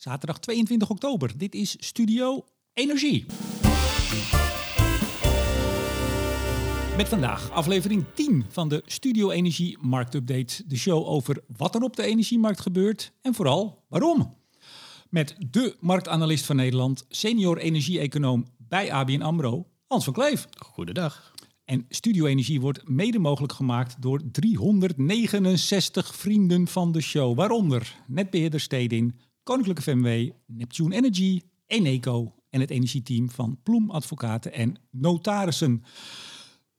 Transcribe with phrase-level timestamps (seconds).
[0.00, 1.32] Zaterdag 22 oktober.
[1.36, 3.26] Dit is Studio Energie.
[6.96, 10.62] Met vandaag aflevering 10 van de Studio Energie Marktupdate.
[10.66, 14.36] De show over wat er op de energiemarkt gebeurt en vooral waarom.
[15.08, 20.46] Met de marktanalist van Nederland, senior energie-econoom bij ABN AMRO, Hans van Kleef.
[20.58, 21.34] Goedendag.
[21.64, 27.36] En Studio Energie wordt mede mogelijk gemaakt door 369 vrienden van de show.
[27.36, 34.76] Waaronder netbeheerder Stedin, Koninklijke FMW, Neptune Energy, Eneco en het energieteam van Ploem Advocaten en
[34.90, 35.84] Notarissen.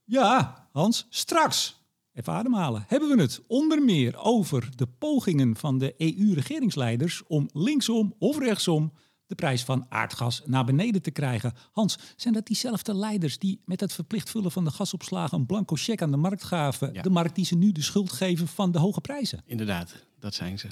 [0.04, 1.80] Ja, Hans, straks,
[2.12, 8.14] even ademhalen, hebben we het onder meer over de pogingen van de EU-regeringsleiders om linksom
[8.18, 8.92] of rechtsom
[9.26, 11.52] de prijs van aardgas naar beneden te krijgen.
[11.72, 15.74] Hans, zijn dat diezelfde leiders die met het verplicht vullen van de gasopslagen een blanco
[15.76, 16.92] cheque aan de markt gaven?
[16.92, 17.02] Ja.
[17.02, 19.42] De markt die ze nu de schuld geven van de hoge prijzen?
[19.46, 20.68] Inderdaad, dat zijn ze.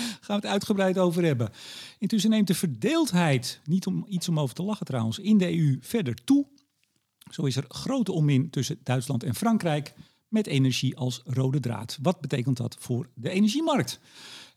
[0.24, 1.50] gaan we het uitgebreid over hebben.
[1.98, 5.78] Intussen neemt de verdeeldheid, niet om iets om over te lachen trouwens, in de EU
[5.80, 6.46] verder toe.
[7.30, 9.94] Zo is er grote onmin tussen Duitsland en Frankrijk
[10.28, 11.98] met energie als rode draad.
[12.02, 14.00] Wat betekent dat voor de energiemarkt?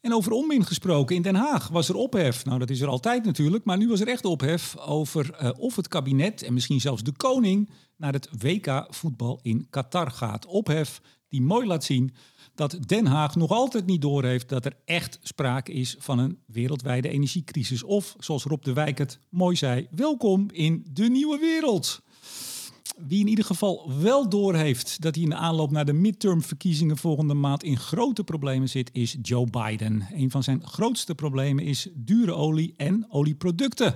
[0.02, 2.46] En over onmin gesproken, in Den Haag was er ophef.
[2.46, 5.76] Nou, dat is er altijd natuurlijk, maar nu was er echt ophef over eh, of
[5.76, 10.46] het kabinet en misschien zelfs de koning naar het WK voetbal in Qatar gaat.
[10.46, 12.16] Ophef die mooi laat zien
[12.56, 17.10] dat Den Haag nog altijd niet doorheeft dat er echt sprake is van een wereldwijde
[17.10, 17.84] energiecrisis.
[17.84, 22.04] Of, zoals Rob de Wijk het mooi zei, welkom in de nieuwe wereld.
[23.08, 27.34] Wie in ieder geval wel doorheeft dat hij in de aanloop naar de midtermverkiezingen volgende
[27.34, 30.08] maand in grote problemen zit, is Joe Biden.
[30.14, 33.96] Een van zijn grootste problemen is dure olie en olieproducten.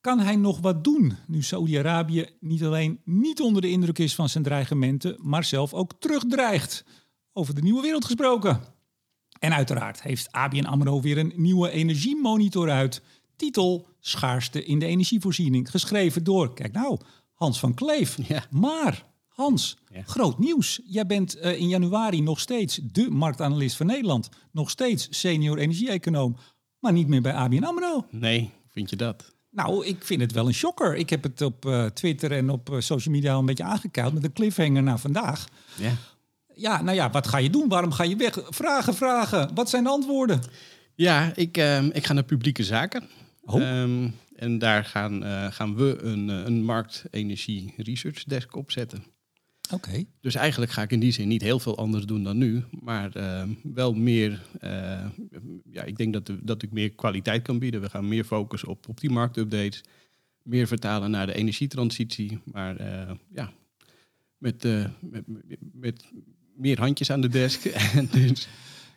[0.00, 4.28] Kan hij nog wat doen nu Saoedi-Arabië niet alleen niet onder de indruk is van
[4.28, 6.84] zijn dreigementen, maar zelf ook terugdreigt?
[7.32, 8.60] Over de nieuwe wereld gesproken.
[9.38, 13.02] En uiteraard heeft ABN AMRO weer een nieuwe energiemonitor uit.
[13.36, 15.70] Titel Schaarste in de energievoorziening.
[15.70, 16.98] Geschreven door, kijk nou,
[17.32, 18.18] Hans van Kleef.
[18.28, 18.44] Ja.
[18.50, 20.02] Maar, Hans, Ja.
[20.06, 20.80] groot nieuws.
[20.84, 24.28] Jij bent eh, in januari nog steeds de marktanalist van Nederland.
[24.52, 26.36] Nog steeds senior energie-econoom.
[26.78, 28.06] Maar niet meer bij ABN AMRO.
[28.10, 29.34] Nee, vind je dat?
[29.50, 30.96] Nou, ik vind het wel een shocker.
[30.96, 34.12] Ik heb het op eh, Twitter en op eh, social media al een beetje aangekuild
[34.14, 35.48] met een cliffhanger naar vandaag.
[35.78, 35.92] Ja.
[36.60, 37.68] Ja, nou ja, wat ga je doen?
[37.68, 38.38] Waarom ga je weg?
[38.48, 39.54] Vragen, vragen.
[39.54, 40.40] Wat zijn de antwoorden?
[40.94, 43.08] Ja, ik, ehm, ik ga naar publieke zaken.
[43.42, 43.62] Oh.
[43.62, 49.04] Ehm, en daar gaan, eh, gaan we een, eh, een marktenergie research desk opzetten.
[49.72, 50.04] Oké.
[50.20, 52.64] Dus eigenlijk ga ik in die zin niet heel veel anders doen dan nu.
[52.80, 55.06] Maar ehm, wel meer, eh,
[55.70, 57.80] ja, ik denk dat, de- dat ik meer kwaliteit kan bieden.
[57.80, 59.84] We gaan meer focussen op, op die marktupdates.
[60.42, 62.38] Meer vertalen naar de energietransitie.
[62.44, 62.76] Maar
[63.34, 63.52] ja,
[64.38, 64.62] met,
[65.00, 66.04] met, met, met
[66.60, 67.64] meer handjes aan de desk.
[67.96, 68.48] En dus,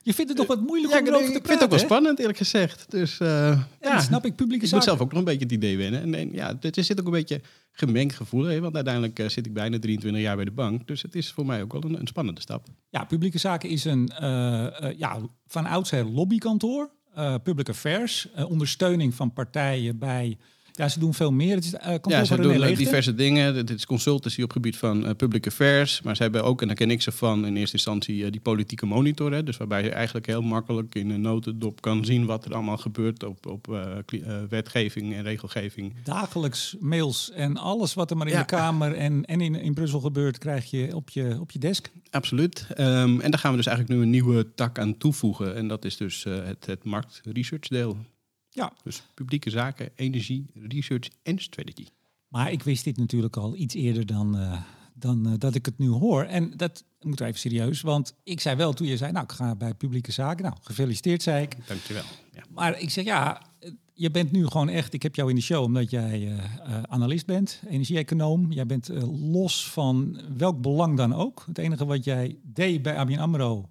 [0.02, 1.64] Je vindt het toch wat moeilijk ja, om ik, erover ik te vind het praten,
[1.64, 1.86] ook wel hè?
[1.86, 2.92] spannend, eerlijk gezegd.
[2.92, 4.36] Dus eh, Ja, snap ik.
[4.36, 4.84] Publieke ik moet zaken.
[4.84, 6.02] zelf ook nog een beetje het idee wennen.
[6.02, 7.42] En, en ja, het er zit ook een beetje
[7.72, 8.62] gemengd gevoel in.
[8.62, 10.88] Want uiteindelijk eh, zit ik bijna 23 jaar bij de bank.
[10.88, 12.68] Dus het is voor mij ook wel een, een spannende stap.
[12.90, 16.90] Ja, publieke zaken is een eh, ja, van oudsher lobbykantoor.
[17.44, 20.38] public affairs, ondersteuning van partijen bij...
[20.76, 21.56] Ja, ze doen veel meer.
[21.56, 22.84] Het is kantoor Ja, ze doen Leegte.
[22.84, 23.54] diverse dingen.
[23.54, 26.02] Dit is consultancy op gebied van eh, public affairs.
[26.02, 28.42] Maar ze hebben ook, en daar ken ik ze van, in eerste instantie eh, die
[28.42, 29.32] politieke monitor.
[29.34, 32.78] Hè, dus waarbij je eigenlijk heel makkelijk in een notendop kan zien wat er allemaal
[32.78, 33.78] gebeurt op, op
[34.50, 35.94] wetgeving en regelgeving.
[36.04, 38.40] Dagelijks mails en alles wat er maar in Ja.
[38.40, 41.92] de Kamer en, en in, in Brussel gebeurt, krijg je op je, op je desk.
[42.10, 42.68] Absoluut.
[42.74, 45.56] Ehm, en daar gaan we dus eigenlijk nu een nieuwe tak aan toevoegen.
[45.56, 47.98] En dat is dus het, het markt-research deel.
[48.54, 51.88] Ja, Dus publieke zaken, energie, research en strategy.
[52.28, 54.62] maar ik wist dit natuurlijk al iets eerder dan, eh,
[54.94, 56.24] dan eh, dat ik het nu hoor.
[56.24, 59.56] En dat moet even serieus, want ik zei wel toen je zei, nou, ik ga
[59.56, 60.44] bij publieke zaken.
[60.44, 61.68] Nou, gefeliciteerd, zei ik.
[61.68, 62.04] Dankjewel.
[62.32, 62.44] Ja.
[62.50, 63.42] Maar ik zeg ja,
[63.94, 64.94] je bent nu gewoon echt.
[64.94, 68.52] Ik heb jou in de show omdat jij eh, eh, analist bent, energie-econoom.
[68.52, 68.90] Jij bent
[69.32, 71.44] los van welk belang dan ook.
[71.48, 73.70] Het enige wat jij deed bij ABN Amro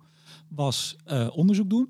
[0.49, 1.89] was eh, onderzoek doen,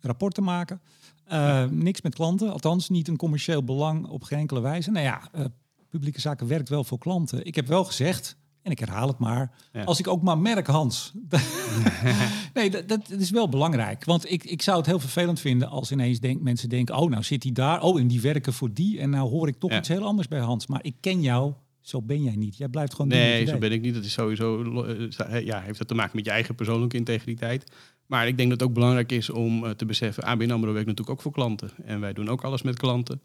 [0.00, 0.80] rapporten maken.
[1.28, 4.90] Eh, niks met klanten, althans niet een commercieel belang op geen enkele wijze.
[4.90, 5.44] Nou ja, eh,
[5.88, 7.44] publieke zaken werkt wel voor klanten.
[7.44, 9.84] Ik heb wel gezegd, en ik herhaal het maar, Ja.
[9.84, 11.12] als ik ook maar merk, Hans.
[12.54, 14.04] nee, dat, dat is wel belangrijk.
[14.04, 16.96] Want ik, ik zou het heel vervelend vinden als ineens denk, mensen denken...
[16.96, 18.98] oh, nou zit hij daar, oh, en die werken voor die...
[19.00, 19.78] en nou hoor ik toch Ja.
[19.78, 20.66] iets heel anders bij Hans.
[20.66, 22.56] Maar ik ken jou, zo ben jij niet.
[22.56, 23.94] Jij blijft gewoon Nee, zo ben ik niet.
[23.94, 27.72] Dat is sowieso, eh, ja, heeft dat te maken met je eigen persoonlijke integriteit.
[28.08, 30.88] Maar ik denk dat het ook belangrijk is om eh, te beseffen, ABN AMRO werkt
[30.88, 31.70] natuurlijk ook voor klanten.
[31.84, 33.20] En wij doen ook alles met klanten.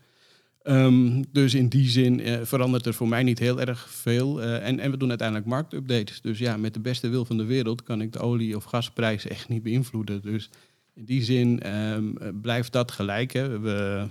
[0.63, 4.41] Ehm, dus in die zin eh, verandert er voor mij niet heel erg veel.
[4.41, 6.21] Eh, en, en we doen uiteindelijk marktupdates.
[6.21, 9.27] Dus ja, met de beste wil van de wereld kan ik de olie- of gasprijs
[9.27, 10.21] echt niet beïnvloeden.
[10.21, 10.49] Dus
[10.93, 13.33] In die zin ehm, eh, blijft dat gelijk.
[13.33, 13.59] Hè.
[13.59, 14.07] We,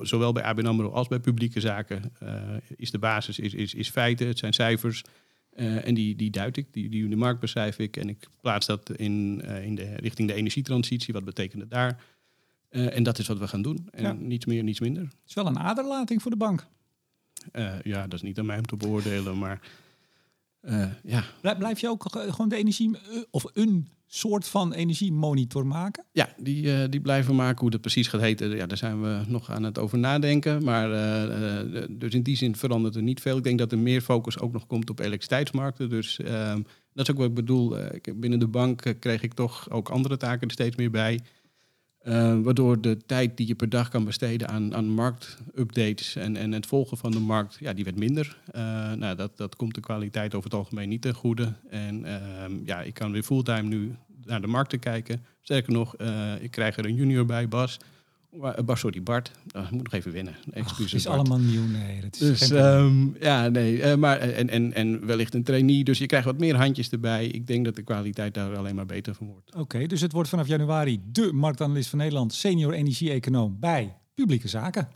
[0.00, 2.12] zowel bij ABN AMRO als bij publieke zaken
[2.76, 5.02] is de basis is, is, is feiten, het zijn cijfers.
[5.58, 7.96] Eh, en die, die duid ik, die, die, de markt beschrijf ik.
[7.96, 11.14] En ik plaats dat in, in de, richting de energietransitie.
[11.14, 12.02] Wat betekent het daar?
[12.68, 13.88] en dat is wat we gaan doen.
[13.90, 14.12] En Ja.
[14.12, 15.02] niets meer, niets minder.
[15.02, 16.66] Het is wel een aderlating voor de bank.
[17.52, 19.68] Eh, ja, dat is niet aan mij om te beoordelen, maar eh,
[21.02, 21.24] ja.
[21.40, 26.04] Blij- Blijf je ook ge- gewoon de energie, eh, of een soort van energiemonitor maken?
[26.12, 27.60] Ja, die, eh, die blijven maken.
[27.60, 30.64] Hoe dat precies gaat heten, ja, daar zijn we nog aan het over nadenken.
[30.64, 33.36] Maar eh, eh, dus in die zin verandert er niet veel.
[33.36, 35.88] Ik denk dat er meer focus ook nog komt op elektriciteitsmarkten.
[35.88, 36.62] Dus ehm,
[36.92, 37.78] dat is ook wat ik bedoel.
[37.78, 41.20] Eh, binnen de bank eh, kreeg ik toch ook andere taken er steeds meer bij.
[41.98, 46.52] Eh, waardoor de tijd die je per dag kan besteden aan, aan marktupdates en, en
[46.52, 48.38] het volgen van de markt, ja, die werd minder.
[48.50, 51.52] Eh, nou, dat, dat komt de kwaliteit over het algemeen niet ten goede.
[51.70, 55.24] En ehm, ja, ik kan weer fulltime nu naar de markten kijken.
[55.42, 57.78] Sterker nog, eh, ik krijg er een junior bij, Bas.
[58.30, 59.30] Eh, sorry, Bart.
[59.56, 60.34] Oh, moet nog even winnen.
[60.50, 61.18] Excuses, het is Bart.
[61.18, 61.66] allemaal nieuw.
[61.66, 63.82] Nee, dat is Dus ehm, ja, nee.
[63.82, 65.84] eh, maar, en, en, en wellicht een trainee.
[65.84, 67.26] Dus je krijgt wat meer handjes erbij.
[67.26, 69.54] Ik denk dat de kwaliteit daar alleen maar beter van wordt.
[69.54, 74.88] Oké, dus het wordt vanaf januari de marktanalist van Nederland, senior energie-econoom bij publieke zaken.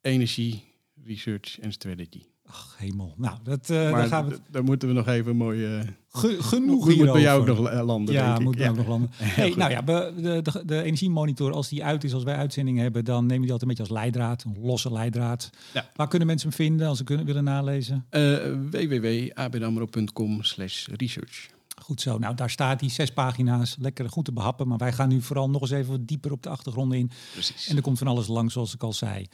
[0.00, 0.64] Energie,
[1.04, 2.22] research en strategy.
[2.48, 3.14] Ach, hemel.
[3.16, 5.64] Nou, dat, eh, daar gaan we daar moeten we nog even mooi...
[5.64, 7.12] eh ge- genoeg moet hierover.
[7.12, 8.44] bij jou ook nog eh, landen, Ja, denk ik.
[8.44, 9.10] moet bij nog landen.
[9.18, 10.12] Hey, nou ja, de,
[10.42, 13.62] de, de energiemonitor, als die uit is, als wij uitzendingen hebben, dan nemen die altijd
[13.70, 15.50] een beetje als leidraad, een losse leidraad.
[15.74, 15.90] Ja.
[15.94, 18.04] Waar kunnen mensen hem vinden als ze kunnen, willen nalezen?
[18.10, 18.36] Eh
[18.70, 21.46] www.abnamro.com slash research.
[21.82, 22.18] Goed zo.
[22.18, 23.76] Nou, daar staat die zes pagina's.
[23.80, 24.68] Lekker goed te behappen.
[24.68, 27.10] Maar wij gaan nu vooral nog eens even wat dieper op de achtergrond in.
[27.32, 27.68] Precies.
[27.68, 29.26] En er komt van alles langs, zoals ik al zei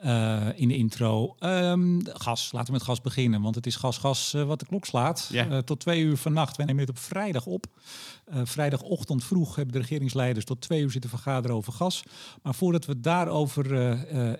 [0.00, 1.34] eh, in de intro.
[1.38, 3.42] Ehm, gas, laten we met gas beginnen.
[3.42, 5.30] Want het is gas, gas eh, wat de klok slaat.
[5.32, 6.56] Eh, tot twee uur vannacht.
[6.56, 7.66] Wij nemen dit op vrijdag op.
[8.32, 12.02] Vrijdagochtend vroeg hebben de regeringsleiders tot twee uur zitten vergaderen over gas.
[12.42, 13.72] Maar voordat we daarover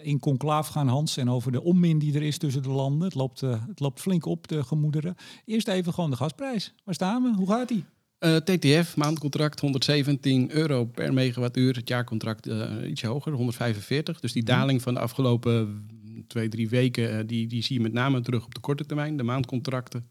[0.05, 3.07] in conclaaf gaan, Hans, en over de onmin die er is tussen de landen.
[3.07, 5.15] Het loopt, het loopt flink op, de gemoederen.
[5.45, 6.73] Eerst even gewoon de gasprijs.
[6.85, 7.35] Waar staan we?
[7.37, 7.85] Hoe gaat die?
[8.21, 11.75] Eh, TTF, maandcontract 117 euro per megawattuur.
[11.75, 14.21] Het jaarcontract eh, ietsje hoger, 145.
[14.21, 15.87] Dus die daling van de afgelopen
[16.27, 19.17] twee, drie weken, eh, die, die zie je met name terug op de korte termijn,
[19.17, 20.07] de maandcontracten.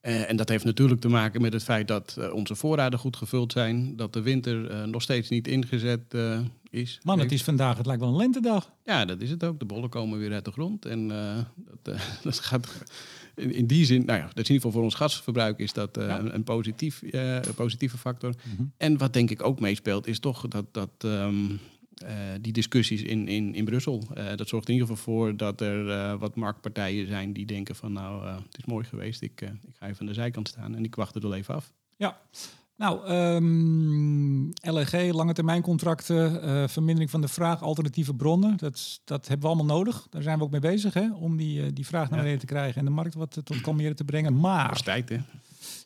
[0.00, 3.96] En dat heeft natuurlijk te maken met het feit dat onze voorraden goed gevuld zijn.
[3.96, 6.14] Dat de winter nog steeds niet ingezet
[6.70, 7.00] is.
[7.02, 8.72] Man, het is vandaag, het lijkt wel een lentedag.
[8.84, 9.58] Ja, dat is het ook.
[9.58, 10.84] De bollen komen weer uit de grond.
[10.84, 11.08] En
[11.82, 12.68] dat, dat gaat
[13.34, 15.72] in, in die zin, nou ja, dat is in ieder geval voor ons gasverbruik is
[15.72, 16.18] dat eh, Ja.
[16.18, 18.34] een, een positief, eh, een positieve factor.
[18.54, 18.62] Mhm.
[18.76, 21.50] En wat denk ik ook meespeelt, is toch dat, dat ehm,
[21.94, 24.04] eh, die discussies in, in, in Brussel.
[24.36, 28.26] dat zorgt in ieder geval voor dat er wat marktpartijen zijn die denken van nou,
[28.26, 31.14] het is mooi geweest, ik, ik ga even aan de zijkant staan en ik wacht
[31.14, 31.72] er wel even af.
[31.96, 32.20] Ja.
[32.82, 34.42] Nou, ehm,
[34.74, 38.56] LNG, lange termijn contracten, eh, vermindering van de vraag, alternatieve bronnen.
[38.56, 40.06] Dat, dat hebben we allemaal nodig.
[40.10, 42.24] Daar zijn we ook mee bezig, hè, om die, eh, die vraag naar Ja.
[42.24, 44.30] beneden te krijgen en de markt wat eh, tot kalmeren te brengen.
[44.32, 45.16] Dat is Maar, tijd, hè?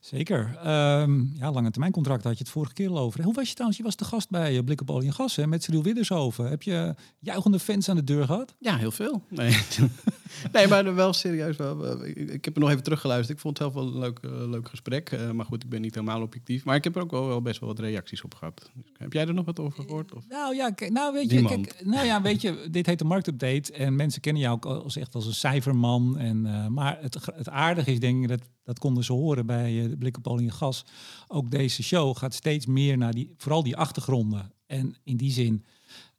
[0.00, 3.22] Zeker, ehm, ja, lange termijn contracten had je het vorige keer al over.
[3.22, 3.78] Hoe was je trouwens?
[3.78, 6.48] Je was de gast bij eh, Blik op Olie en Gas, hè, met Cyril Widdershoven.
[6.48, 8.54] Heb je juichende fans aan de deur gehad?
[8.58, 9.22] Ja, heel veel.
[9.28, 9.58] Nee,
[10.52, 11.56] nee maar wel serieus.
[11.56, 12.04] Wel.
[12.04, 13.36] Ik, heb er nog even teruggeluisterd.
[13.36, 15.10] Ik vond het zelf wel een leuk, eh, leuk gesprek.
[15.10, 16.64] Eh, maar goed, ik ben niet helemaal objectief.
[16.64, 18.70] Maar ik heb er ook wel, wel best wel wat reacties op gehad.
[18.74, 20.14] Dus, heb jij er nog wat over gehoord?
[20.14, 20.24] Of?
[20.28, 23.96] Nou ja, nou weet je, kijk, nou ja, weet je, dit heet de marktupdate en
[23.96, 26.18] mensen kennen jou ook als echt als een cijferman.
[26.18, 29.88] En, maar het, het aardige is, denk ik, dat, dat konden ze horen bij eh,
[29.88, 30.84] de Blik op en Gas.
[31.28, 34.52] Ook deze show gaat steeds meer naar die, vooral die achtergronden.
[34.66, 35.64] En in die zin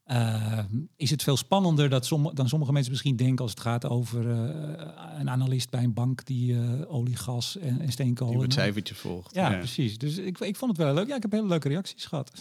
[0.08, 0.60] eh,
[0.96, 5.20] is het veel spannender dat dan sommige mensen misschien denken als het gaat over eh,
[5.20, 8.34] een analist bij een bank die eh, olie, gas en, en steenkolen.
[8.34, 9.36] Die het cijfertje volgt.
[9.36, 9.98] ja, precies.
[9.98, 11.08] Dus ik, ik vond het wel leuk.
[11.08, 12.32] Ja, ik heb hele leuke reacties gehad.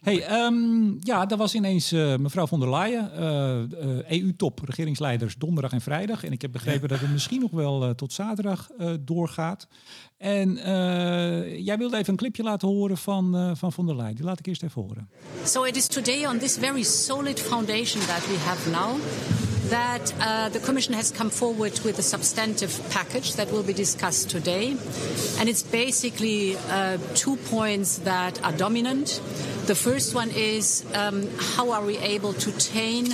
[0.00, 3.10] Hey, ehm, ja, daar was ineens eh, mevrouw von der Leyen,
[4.08, 6.24] EU-top, regeringsleiders, donderdag en vrijdag.
[6.24, 8.70] En ik heb begrepen dat het misschien nog wel tot zaterdag
[9.00, 9.66] doorgaat.
[10.16, 14.14] En eh, jij wilde even een clipje laten horen van, eh, van von der Leyen.
[14.14, 15.08] Die laat ik eerst even horen.
[15.44, 19.00] So it is today on this very solid foundation that we have now
[19.68, 24.30] that uh, the Commission has come forward with a substantive package that will be discussed
[24.30, 24.76] today.
[25.38, 29.20] And it's basically uh, two points that are dominant.
[29.66, 33.06] The first one is um, how are we able to tame,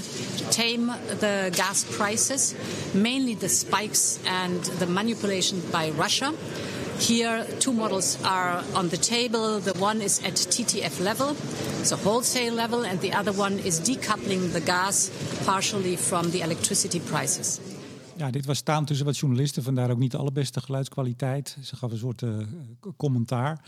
[0.51, 2.55] tame the gas prices,
[2.93, 6.35] mainly the spikes and the manipulation by Russia.
[7.09, 9.61] Here, two models are on the table.
[9.61, 11.35] The one is at TTF level,
[11.83, 15.11] so wholesale level, and the other one is decoupling the gas
[15.45, 17.61] partially from the electricity prices.
[18.17, 21.57] Ja, dit was staan tussen wat journalisten, vandaar ook niet de allerbeste geluidskwaliteit.
[21.63, 22.31] Ze gaf een soort eh,
[22.97, 23.61] commentaar.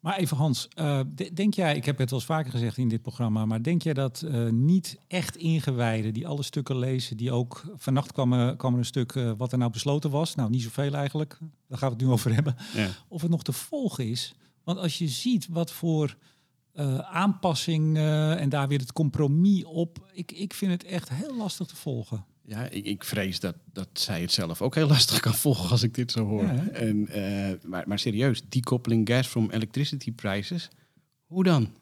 [0.00, 1.00] Maar even Hans, uh,
[1.34, 3.94] denk jij, ik heb het wel eens vaker gezegd in dit programma, maar denk jij
[3.94, 8.78] dat uh, niet echt ingewijden die alle stukken lezen, die ook vannacht kwam, kwam er
[8.78, 11.38] een stuk wat er nou besloten was, nou niet zoveel eigenlijk,
[11.68, 12.88] daar gaan we het nu over hebben, ja.
[13.08, 14.34] of het nog te volgen is?
[14.64, 16.16] Want als je ziet wat voor
[17.02, 21.76] aanpassing en daar weer het compromis op, ik, ik vind het echt heel lastig te
[21.76, 22.24] volgen.
[22.48, 25.82] Ja, ik, ik, vrees dat, dat zij het zelf ook heel lastig kan volgen als
[25.82, 26.48] ik dit zo hoor.
[26.72, 30.68] en, uh, maar, maar serieus, decouplering gas from electricity prices,
[31.26, 31.74] hoe dan?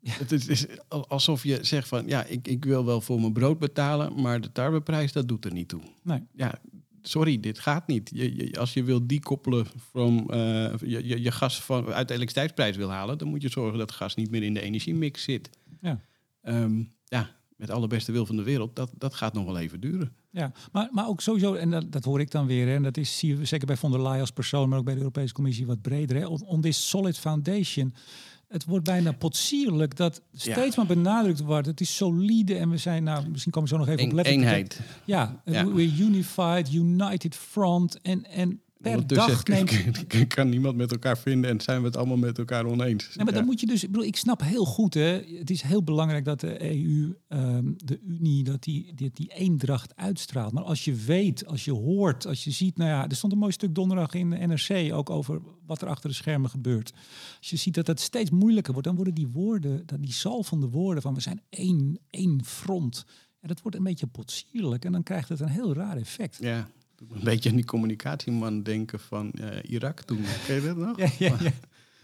[0.00, 0.12] Ja.
[0.12, 3.58] Het is, is, alsof je zegt van, ja, ik, ik wil wel voor mijn brood
[3.58, 5.80] betalen, maar de tarweprijs, dat doet er niet toe.
[6.02, 6.22] Nee.
[6.32, 6.60] Ja,
[7.02, 8.10] sorry, dit gaat niet.
[8.14, 12.14] Je, je, als je wil dekoppelen from, uh, je, je, je, gas van, uit de
[12.14, 15.50] elektriciteitsprijs wil halen, dan moet je zorgen dat gas niet meer in de energiemix zit.
[15.80, 16.00] Ja.
[16.42, 19.80] Um, ja, met alle beste wil van de wereld, dat, dat gaat nog wel even
[19.80, 20.12] duren.
[20.30, 22.96] Ja, maar, maar ook sowieso, en dat, dat hoor ik dan weer, hè, en dat
[22.96, 25.34] is zie je zeker bij von der Leyen als persoon, maar ook bij de Europese
[25.34, 26.16] Commissie wat breder.
[26.16, 27.94] Hè, on, this solid foundation.
[28.48, 31.66] Het wordt bijna potsierlijk dat steeds maar benadrukt wordt.
[31.66, 34.34] Het is solide en we zijn, nou, misschien komen we zo nog even op letten.
[34.34, 34.80] Eenheid.
[35.04, 38.00] Ja, ja, we're unified, united front.
[38.00, 40.26] En, en per dag neemt...
[40.26, 43.08] kan niemand met elkaar vinden en zijn we het allemaal met elkaar oneens.
[43.14, 43.82] Ja, maar dan moet je dus...
[43.82, 47.72] Ik, bedoel, ik snap heel goed, hè, het is heel belangrijk dat de EU, ehm,
[47.76, 50.52] de Unie, dat die, die, die eendracht uitstraalt.
[50.52, 52.76] Maar als je weet, als je hoort, als je ziet...
[52.76, 55.88] Nou ja, er stond een mooi stuk donderdag in de NRC ook over wat er
[55.88, 56.92] achter de schermen gebeurt.
[57.38, 60.60] Als je ziet dat het steeds moeilijker wordt, dan worden die woorden, die zal van
[60.60, 63.04] de woorden van we zijn één, één front...
[63.40, 66.38] En dat wordt een beetje potsierlijk en dan krijgt het een heel raar effect.
[66.40, 66.68] Ja,
[67.00, 70.24] een beetje aan die communicatieman denken van uh, Irak toen.
[70.46, 70.98] Ken je dat nog?
[70.98, 71.52] Ja, ja, ja.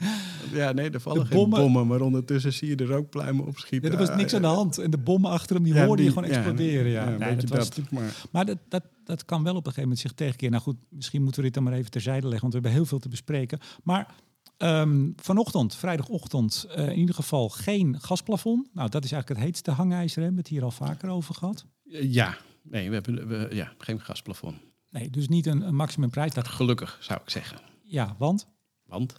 [0.52, 1.86] Ja, nee, er vallen geen bommen.
[1.86, 3.90] maar ondertussen zie je er ook pluimen opschieten.
[3.90, 4.78] Ja, er was niks aan de hand.
[4.78, 6.90] En de bommen achter hem, die ja, hoorden je gewoon exploderen.
[6.90, 10.00] Ja, nee, dat was maar maar dat, dat, dat kan wel op een gegeven moment
[10.00, 10.50] zich tegenkeren.
[10.50, 12.88] Nou goed, misschien moeten we dit dan maar even terzijde leggen, want we hebben heel
[12.88, 13.58] veel te bespreken.
[13.82, 14.14] Maar
[14.58, 18.68] um, vanochtend, vrijdagochtend, uh, in ieder geval geen gasplafond.
[18.72, 20.22] Nou, dat is eigenlijk het heetste hangijzer.
[20.22, 21.66] Hebben we het hier al vaker over gehad?
[21.84, 24.56] Ja, nee, we hebben we, ja, geen gasplafond.
[24.92, 26.34] Nee, dus niet een, een maximumprijs.
[26.34, 26.48] Dat...
[26.48, 27.58] Gelukkig, zou ik zeggen.
[27.82, 28.48] Ja, want?
[28.86, 29.14] Want?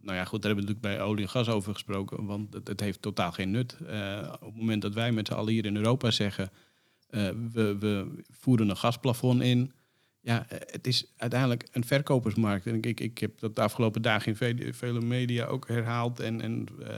[0.00, 2.24] Nou ja, goed, daar hebben we natuurlijk bij olie en gas over gesproken.
[2.24, 3.76] Want het, het heeft totaal geen nut.
[3.82, 6.50] Uh, op het moment dat wij met z'n allen hier in Europa zeggen...
[7.10, 9.72] Uh, we, we voeren een gasplafond in...
[10.20, 12.66] Ja, eh, het is uiteindelijk een verkopersmarkt.
[12.66, 16.20] En ik, ik, heb dat de afgelopen dagen in vele, vele media ook herhaald.
[16.20, 16.88] En, en uh,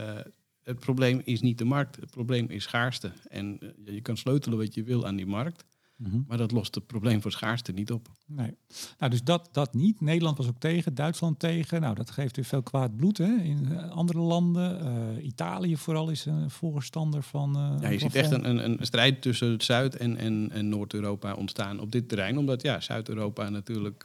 [0.62, 3.12] het probleem is niet de markt, het probleem is schaarste.
[3.28, 5.64] En je kan sleutelen wat je wil aan die markt.
[5.98, 6.20] Mhm.
[6.26, 8.08] Maar dat lost het probleem voor schaarste niet op.
[8.26, 8.56] Nee.
[8.98, 10.00] Nou, dus dat, dat niet.
[10.00, 11.80] Nederland was ook tegen, Duitsland tegen.
[11.80, 13.36] Nou, dat geeft weer veel kwaad bloed hè?
[13.36, 14.86] in eh, andere landen.
[15.16, 17.56] Uh, Italië vooral is een voorstander van.
[17.56, 21.34] Uh, ja, je ziet echt een, een, een, strijd tussen Zuid- en, en, en Noord-Europa
[21.34, 22.38] ontstaan op dit terrein.
[22.38, 24.04] Omdat ja, Zuid-Europa natuurlijk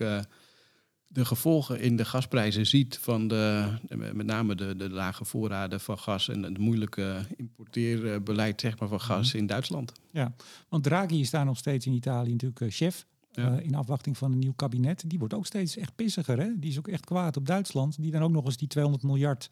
[1.14, 3.68] de gevolgen in de gasprijzen ziet van de,
[4.14, 9.02] met name de, de lage voorraden van gas en het moeilijke importeerbeleid zeg maar, van
[9.02, 9.38] gas mhm.
[9.38, 9.92] in Duitsland.
[10.12, 10.34] Ja,
[10.70, 13.06] want Draghi is daar nog steeds in Italië natuurlijk uh, chef.
[13.36, 15.04] Uh, in afwachting van een nieuw kabinet.
[15.08, 16.40] Die wordt ook steeds echt pissiger.
[16.40, 16.60] Hè?
[16.60, 18.02] Die is ook echt kwaad op Duitsland.
[18.02, 19.50] Die dan ook nog eens die 200 miljard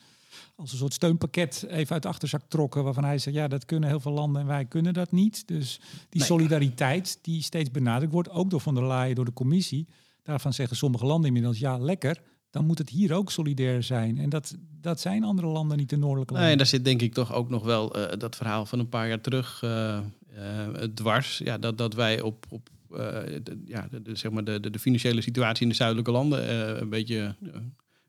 [0.56, 2.84] als een soort steunpakket even uit de achterzak trokken.
[2.84, 5.48] Waarvan hij zegt, ja, dat kunnen heel veel landen en wij kunnen dat niet.
[5.48, 9.88] Dus die solidariteit die steeds benadrukt wordt, ook door Van der Leyen, door de commissie.
[10.24, 12.22] Daarvan zeggen sommige landen inmiddels, ja, lekker.
[12.50, 14.18] Dan moet het hier ook solidair zijn.
[14.18, 16.50] En dat, dat zijn andere landen niet de noordelijke landen.
[16.50, 19.08] Nee, daar zit denk ik toch ook nog wel uh, dat verhaal van een paar
[19.08, 20.00] jaar terug uh,
[20.38, 21.38] uh, dwars.
[21.38, 25.22] Ja, dat, dat wij op, op de, ja, de, zeg maar de, de, de, financiële
[25.22, 27.36] situatie in de zuidelijke landen een beetje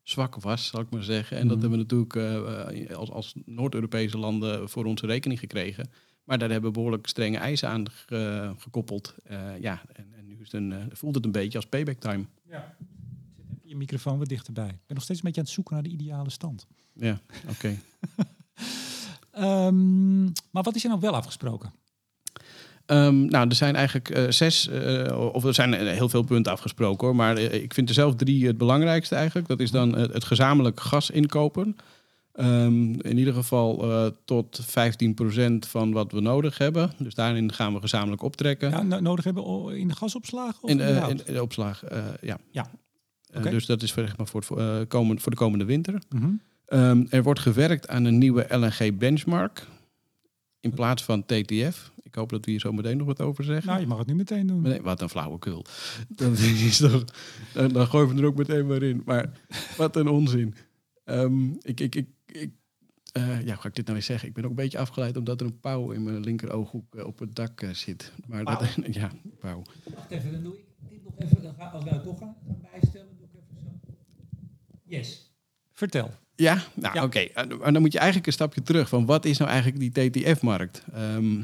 [0.02, 1.36] zwak was, zal ik maar zeggen.
[1.36, 1.70] En dat mhm.
[1.70, 5.90] hebben we natuurlijk als, als Noord-Europese landen voor onze rekening gekregen.
[6.24, 7.84] Maar daar hebben we behoorlijk strenge eisen aan
[8.58, 9.14] gekoppeld.
[9.60, 10.11] ja, en,
[10.42, 12.24] dus dan voelt het een beetje als payback time.
[12.48, 12.74] Ja.
[13.50, 14.68] Even je microfoon wat dichterbij.
[14.68, 16.66] Ik ben nog steeds een beetje aan het zoeken naar de ideale stand.
[16.92, 17.78] Ja, oké.
[19.38, 21.72] um, maar wat is er nou wel afgesproken?
[22.86, 27.06] Um, nou, er zijn eigenlijk uh, zes, uh, of er zijn heel veel punten afgesproken
[27.06, 27.16] hoor.
[27.16, 29.48] Maar uh, ik vind er zelf drie het belangrijkste eigenlijk.
[29.48, 31.76] Dat is dan het gezamenlijk gas inkopen.
[32.40, 34.64] Um, in ieder geval uh, tot 15%
[35.58, 36.92] van wat we nodig hebben.
[36.98, 38.70] Dus daarin gaan we gezamenlijk optrekken.
[38.70, 40.60] Ja, nodig hebben in de gasopslag?
[40.60, 42.38] Of in, uh, in, de opslag, uh, ja.
[42.50, 42.70] ja.
[43.34, 43.50] Okay.
[43.50, 46.02] dus dat is voor, voor, voor, komend, voor de komende winter.
[46.08, 46.40] Mm -hmm.
[46.78, 49.66] um, er wordt gewerkt aan een nieuwe LNG-benchmark
[50.60, 51.92] in plaats van TTF.
[52.02, 53.66] Ik hoop dat we hier zo meteen nog wat over zeggen.
[53.66, 54.62] Nou, je mag het nu meteen doen.
[54.62, 55.64] Nee, wat een flauwekul.
[56.08, 57.04] Dat is toch,
[57.54, 59.02] dan, dan gooien we er ook meteen maar in.
[59.04, 59.30] Maar
[59.76, 60.54] wat een onzin.
[61.04, 62.50] Um, ik, ik, ik, ik
[63.16, 64.28] uh, ja, ga ik dit nou eens zeggen?
[64.28, 67.18] Ik ben ook een beetje afgeleid omdat er een pauw in mijn linkerooghoek uh, op
[67.18, 68.12] het dak uh, zit.
[68.26, 68.58] Maar pauw.
[68.58, 69.10] dat, ja,
[69.40, 69.62] pauw.
[69.94, 71.42] Wacht even, dan doe ik dit nog even.
[71.42, 73.98] Dan ga, als wij het toch gaan, gaan bijstellen, doe ik even zo.
[74.84, 75.32] Yes.
[75.72, 76.10] Vertel.
[76.34, 77.04] Ja, nou Ja.
[77.04, 77.18] oké.
[77.18, 80.84] En dan moet je eigenlijk een stapje terug van wat is nou eigenlijk die TTF-markt?
[80.92, 81.42] Ehm,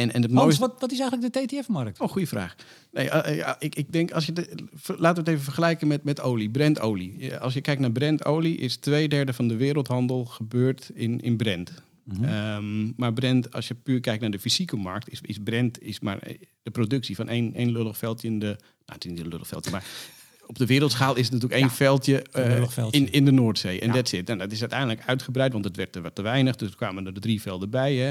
[0.00, 0.60] en, en het Hans, mooiste...
[0.60, 2.00] wat, wat is eigenlijk de TTF-markt?
[2.00, 2.54] Oh, goede vraag.
[2.92, 4.48] Nee, eh, eh, ja, ik, ik denk als je de,
[4.86, 7.14] laten we het even vergelijken met, met olie, Brentolie.
[7.18, 11.36] Ja, Als je kijkt naar Brentolie, is twee derde van de wereldhandel gebeurd in, in
[11.36, 11.72] Brent.
[12.04, 12.24] Mhm.
[12.24, 16.00] Ehm, maar Brent, als je puur kijkt naar de fysieke markt, is, is Brent is
[16.00, 18.46] maar eh, de productie van één, één lullig veldje in de.
[18.46, 19.84] Nou, het is niet een lullig veldje, maar
[20.46, 22.24] op de wereldschaal is het natuurlijk één veldje,
[22.90, 23.80] in, in de Noordzee.
[23.80, 23.92] En Ja.
[23.94, 24.30] that's it.
[24.30, 26.56] En dat is uiteindelijk uitgebreid, want het werd te, wat te weinig.
[26.56, 27.94] Dus kwamen er drie velden bij.
[27.94, 28.10] Hè.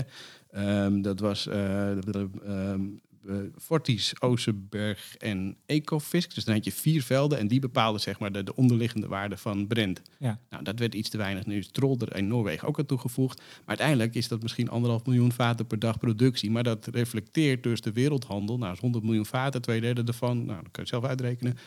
[0.52, 2.82] Ehm, dat was eh, ehm,
[3.28, 6.36] eh, Fortis, Oosterberg en Ecofisk.
[6.36, 9.38] Dus dan had je vier velden en die bepaalden zeg maar, de, de onderliggende waarde
[9.38, 10.02] van Brent.
[10.20, 10.40] Ja.
[10.50, 11.46] Nou, dat werd iets te weinig.
[11.46, 13.38] Nu is Trolder en Noorwegen ook aan toegevoegd.
[13.38, 16.52] Maar uiteindelijk is dat misschien anderhalf miljoen vaten per dag productie.
[16.52, 18.58] Maar dat reflecteert dus de wereldhandel.
[18.58, 20.46] Nou, is 100 miljoen vaten, twee derde ervan.
[20.46, 21.58] Nou, dat kun je zelf uitrekenen.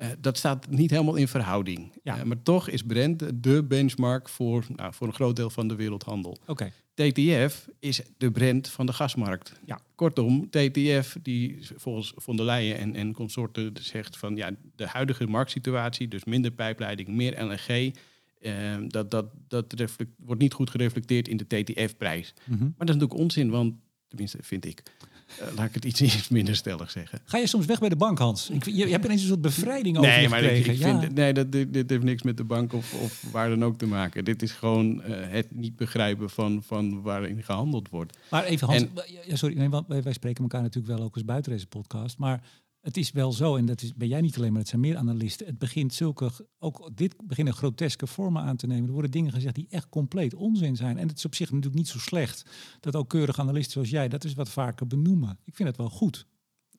[0.00, 1.92] Eh, dat staat niet helemaal in verhouding.
[2.02, 2.18] Ja.
[2.18, 5.74] Eh, maar toch is Brent de benchmark voor, nou, voor een groot deel van de
[5.74, 6.38] wereldhandel.
[6.46, 9.52] Oké, TTF is de Brent van de gasmarkt.
[9.64, 9.80] Ja.
[9.94, 15.26] Kortom, TTF, die volgens von der Leyen en, en consorten zegt van ja, de huidige
[15.26, 17.94] marktsituatie, dus minder pijpleiding, meer LNG,
[18.40, 18.52] eh,
[18.86, 22.34] dat, dat, dat reflect- wordt niet goed gereflecteerd in de TTF-prijs.
[22.44, 22.58] Mhm.
[22.58, 23.74] Maar dat is natuurlijk onzin, want
[24.08, 24.82] tenminste vind ik.
[25.38, 27.20] Eh, laat ik het iets, iets minder stellig zeggen.
[27.24, 28.50] Ga je soms weg bij de bank, Hans?
[28.50, 30.72] Ik, je, je hebt ineens een soort bevrijding over Nee, je maar ik, gekregen.
[30.72, 31.00] ik ja.
[31.00, 33.78] vind, nee dat, dit, dit heeft niks met de bank of, of waar dan ook
[33.78, 34.24] te maken.
[34.24, 38.18] Dit is gewoon eh, het niet begrijpen van, van waarin gehandeld wordt.
[38.30, 38.90] Maar even Hans, En-
[39.26, 42.18] ja, sorry, nee, want wij, wij spreken elkaar natuurlijk wel ook eens buiten deze podcast.
[42.18, 42.42] Maar
[42.80, 44.96] het is wel zo, en dat is, ben jij niet alleen, maar het zijn meer
[44.96, 45.46] analisten.
[45.46, 48.86] Het begint zulke, ook dit beginnen groteske vormen aan te nemen.
[48.86, 50.98] Er worden dingen gezegd die echt compleet onzin zijn.
[50.98, 52.44] En het is op zich natuurlijk niet zo slecht
[52.80, 55.38] dat ook keurige analisten zoals jij dat is wat vaker benoemen.
[55.44, 56.26] Ik vind het wel goed.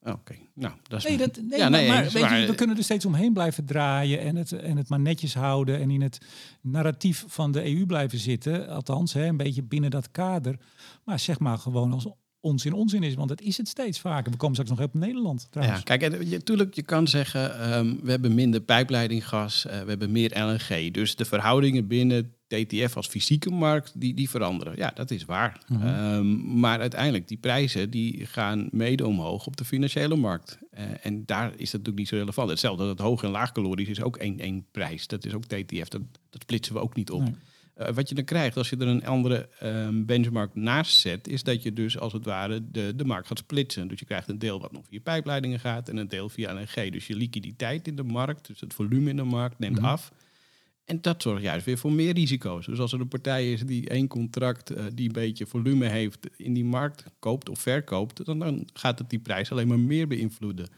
[0.04, 1.08] Oké, nou, dat is...
[1.08, 3.64] Nee, dat, nee, Ja, maar, nee, maar weet je, we kunnen er steeds omheen blijven
[3.64, 6.18] draaien en het, en het maar netjes houden en in het
[6.60, 8.68] narratief van de EU blijven zitten.
[8.68, 10.58] Althans, hè, een beetje binnen dat kader.
[11.04, 12.06] Maar zeg maar gewoon als
[12.42, 14.30] onzin onzin is, want dat is het steeds vaker.
[14.30, 15.82] We komen straks nog op Nederland Ja, trouwens.
[15.82, 20.12] kijk, en je, tuurlijk, je kan zeggen, ehm, we hebben minder pijpleidinggas, eh, we hebben
[20.12, 20.90] meer LNG.
[20.92, 24.76] Dus de verhoudingen binnen TTF als fysieke markt, die, die veranderen.
[24.76, 25.60] Ja, dat is waar.
[25.68, 25.86] Mhm.
[25.86, 30.58] Ehm, maar uiteindelijk, die prijzen die gaan mede omhoog op de financiële markt.
[30.70, 32.50] Eh, en daar is dat natuurlijk niet zo relevant.
[32.50, 35.06] Hetzelfde, dat hoog en laag calorisch is ook één, één prijs.
[35.06, 37.22] Dat is ook TTF, dat, dat splitsen we ook niet op.
[37.22, 37.34] Nee.
[37.74, 41.42] Eh, wat je dan krijgt als je er een andere ehm, benchmark naast zet, is
[41.42, 43.88] dat je dus als het ware de, de markt gaat splitsen.
[43.88, 46.92] Dus je krijgt een deel wat nog via pijpleidingen gaat en een deel via LNG.
[46.92, 49.84] Dus je liquiditeit in de markt, dus het volume in de markt, neemt Mhm.
[49.86, 50.12] af.
[50.84, 52.66] En dat zorgt juist weer voor meer risico's.
[52.66, 56.28] Dus als er een partij is die één contract eh, die een beetje volume heeft
[56.36, 60.08] in die markt koopt of verkoopt, dan, dan gaat het die prijs alleen maar meer
[60.08, 60.68] beïnvloeden.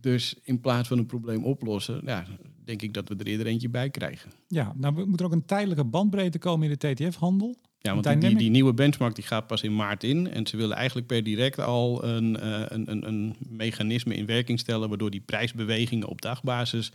[0.00, 2.24] Dus in plaats van een probleem oplossen, ja,
[2.64, 4.30] denk ik dat we er eerder eentje bij krijgen.
[4.48, 7.56] Ja, nou we- moet er ook een tijdelijke bandbreedte komen in de TTF-handel.
[7.80, 10.30] Ja, want die, die, nieuwe benchmark die gaat pas in maart in.
[10.30, 14.58] En ze willen eigenlijk per direct al een, eh, een, een, een mechanisme in werking
[14.58, 14.88] stellen...
[14.88, 16.92] waardoor die prijsbewegingen op dagbasis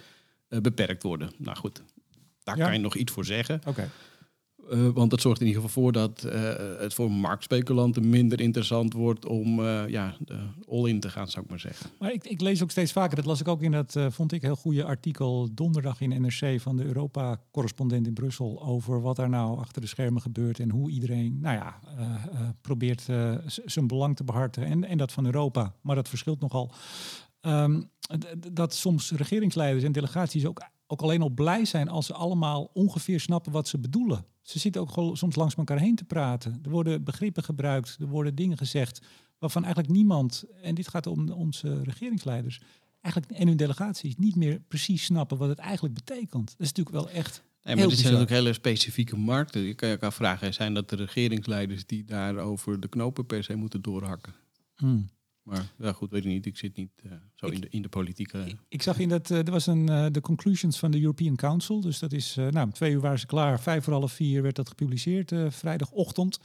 [0.47, 1.31] eh, beperkt worden.
[1.37, 1.81] Nou goed,
[2.43, 2.63] daar Ja.
[2.65, 3.61] kan je nog iets voor zeggen.
[3.67, 3.89] Oké.
[4.69, 8.93] Eh, want dat zorgt in ieder geval voor dat eh, het voor marktspeculanten minder interessant
[8.93, 9.25] wordt...
[9.25, 10.15] om eh, ja,
[10.67, 11.89] all-in te gaan, zou ik maar zeggen.
[11.99, 14.41] Maar ik, ik lees ook steeds vaker, dat las ik ook in dat, vond ik,
[14.41, 19.59] heel goede artikel donderdag in NRC van de Europa-correspondent in Brussel over wat er nou
[19.59, 21.79] achter de schermen gebeurt en hoe iedereen, nou ja,
[22.61, 23.01] probeert
[23.65, 25.75] zijn belang te behartigen en, en dat van Europa.
[25.81, 26.71] Maar dat verschilt nogal.
[27.41, 32.69] D- dat soms regeringsleiders en delegaties ook, ook alleen al blij zijn als ze allemaal
[32.73, 34.25] ongeveer snappen wat ze bedoelen.
[34.43, 36.59] Ze zitten ook gewoon soms langs elkaar heen te praten.
[36.63, 39.01] Er worden begrippen gebruikt, er worden dingen gezegd
[39.39, 42.61] waarvan eigenlijk niemand, en dit gaat om onze regeringsleiders,
[43.01, 46.47] eigenlijk en hun delegaties niet meer precies snappen wat het eigenlijk betekent.
[46.47, 47.43] Dat is natuurlijk wel echt.
[47.63, 49.61] Nee, maar dit zijn natuurlijk hele specifieke markten.
[49.61, 51.85] Je kan je ook afvragen, zijn dat de regeringsleiders...
[51.85, 54.33] die daarover de knopen per se moeten doorhakken?
[54.75, 55.09] Hmm.
[55.43, 56.45] Maar ja, goed, weet ik niet.
[56.45, 58.43] Ik zit niet eh, zo Ik- in, de, in de politieke...
[58.45, 61.35] Ik, ik zag in dat, eh, er was een, eh, de conclusions van de European
[61.35, 61.81] Council.
[61.81, 63.59] Dus dat is, nou, om twee uur waren ze klaar.
[63.61, 66.39] Vijf voor half vier werd dat gepubliceerd, vrijdagochtend.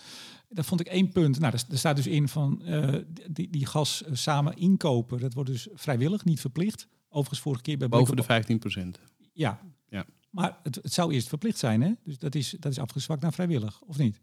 [0.49, 1.39] Dat vond ik één punt.
[1.39, 2.63] Nou, er, staat dus in van
[3.31, 5.21] die, die gas samen inkopen.
[5.21, 6.89] Dat wordt dus vrijwillig, niet verplicht.
[7.09, 9.01] Overigens vorige keer bij boven de op- 15 procent.
[9.33, 9.61] Ja.
[9.89, 10.07] Ja.
[10.31, 11.93] Maar het, het zou eerst verplicht zijn, hè?
[12.05, 14.21] Dus dat is, dat is afgezwakt naar vrijwillig, of niet?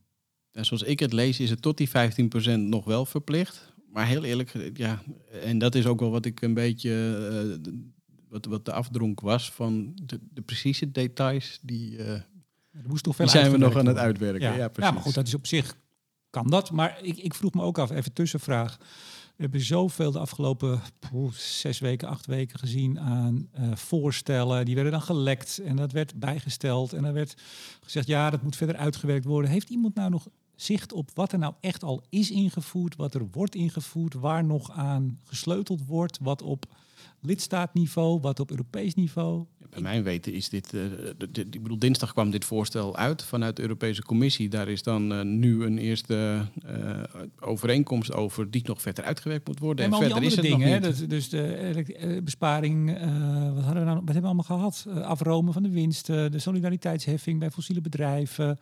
[0.52, 3.74] En zoals ik het lees, is het tot die 15 procent nog wel verplicht.
[3.96, 5.02] Maar heel eerlijk, eh, ja,
[5.44, 6.92] en dat is ook wel wat ik een beetje...
[7.66, 7.72] eh,
[8.30, 12.22] wat, wat de afdronk was van de, de precieze details, die, eh,
[12.88, 14.42] moest toch veel die zijn we nog aan het uitwerken.
[14.42, 14.68] Ja, Ja.
[14.68, 14.94] precies.
[14.94, 15.78] maar goed, dat is op zich
[16.30, 16.72] kan dat.
[16.72, 18.78] Maar ik, ik vroeg me ook af, even tussenvraag.
[19.36, 24.66] We hebben zoveel de afgelopen poeh, zes weken, acht weken gezien aan voorstellen.
[24.66, 26.94] Die werden dan gelekt en dat werd bijgesteld.
[26.94, 27.36] En dan werd
[27.84, 29.50] gezegd, ja, dat moet verder uitgewerkt worden.
[29.52, 33.28] Heeft iemand nou nog zicht op wat er nou echt al is ingevoerd, wat er
[33.32, 36.66] wordt ingevoerd, waar nog aan gesleuteld wordt, wat op
[37.26, 39.46] lidstaatniveau, wat op Europees niveau?
[39.70, 40.84] Bij mijn weten is dit, uh,
[41.34, 44.50] ik bedoel, dinsdag kwam dit voorstel uit vanuit de Europese Commissie.
[44.50, 47.04] Daar is dan uh, nu een eerste uh,
[47.40, 49.86] overeenkomst over die nog verder uitgewerkt moet worden.
[49.86, 51.00] En, en verder is het dingen, nog niet.
[51.00, 51.08] Hè?
[51.08, 53.00] Dus de besparing,
[53.54, 54.86] wat, hadden we nou, wat hebben we allemaal gehad?
[55.04, 58.60] afromen van de winst, de solidariteitsheffing bij fossiele bedrijven.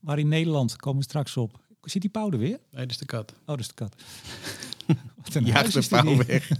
[0.00, 1.60] Maar in Nederland komen we straks op.
[1.90, 2.58] Zit die pauw er weer?
[2.70, 3.32] Nee, dat is de kat.
[3.40, 3.94] Oh, dat is de kat.
[5.44, 6.50] Jaagt de pauw weg.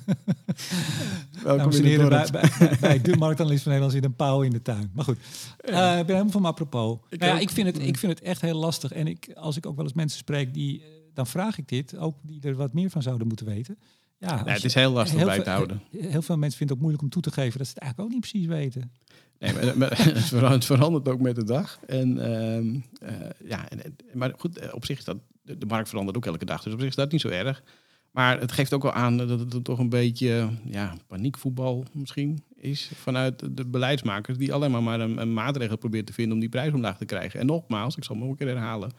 [1.43, 4.63] Welkom in heren, bij, bij, bij de marktanalist van Nederland zit een pauw in de
[4.63, 4.91] tuin.
[4.93, 5.19] Maar goed,
[5.67, 5.93] ja.
[5.93, 6.99] uh, ik ben helemaal van apropos.
[7.09, 8.93] Ik, nou ja, ik, vind het, ik vind het echt heel lastig.
[8.93, 10.83] En ik, als ik ook wel eens mensen spreek, die,
[11.15, 11.97] dan vraag ik dit.
[11.97, 13.79] Ook die er wat meer van zouden moeten weten.
[14.19, 15.83] Ja, nee, het is heel lastig bij te houden.
[15.91, 18.11] Heel veel mensen vinden het ook moeilijk om toe te geven dat ze het eigenlijk
[18.11, 18.93] ook niet precies weten.
[19.39, 19.99] Nee, maar,
[20.53, 21.79] het verandert ook met de dag.
[21.87, 26.27] En, uh, uh, ja, en, maar goed, op zich is dat, de markt verandert ook
[26.27, 26.63] elke dag.
[26.63, 27.63] Dus op zich is dat niet zo erg.
[28.11, 32.91] Maar het geeft ook wel aan dat het toch een beetje ja, paniekvoetbal misschien is
[32.95, 36.49] vanuit de beleidsmakers die alleen maar, maar een, een maatregel proberen te vinden om die
[36.49, 37.41] prijs omlaag te krijgen.
[37.41, 38.91] En nogmaals, ik zal het nog een keer herhalen.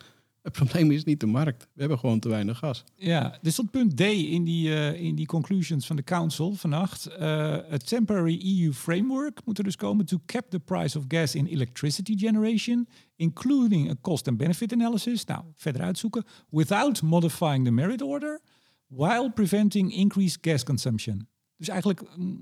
[0.49, 1.67] Het probleem is niet de markt.
[1.73, 2.83] We hebben gewoon te weinig gas.
[2.95, 7.21] Ja, er stond punt D in die, uh, in die conclusions van de Council vannacht.
[7.21, 11.45] A temporary EU framework moet er dus komen to cap the price of gas in
[11.45, 15.25] electricity generation, including a cost and benefit analysis.
[15.25, 16.23] Nou, verder uitzoeken.
[16.49, 18.41] Without modifying the merit order
[18.87, 21.27] while preventing increased gas consumption.
[21.59, 22.01] Dus eigenlijk...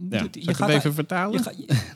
[0.10, 1.40] Ja, het, je gaat even vertalen?
[1.40, 1.52] Ga,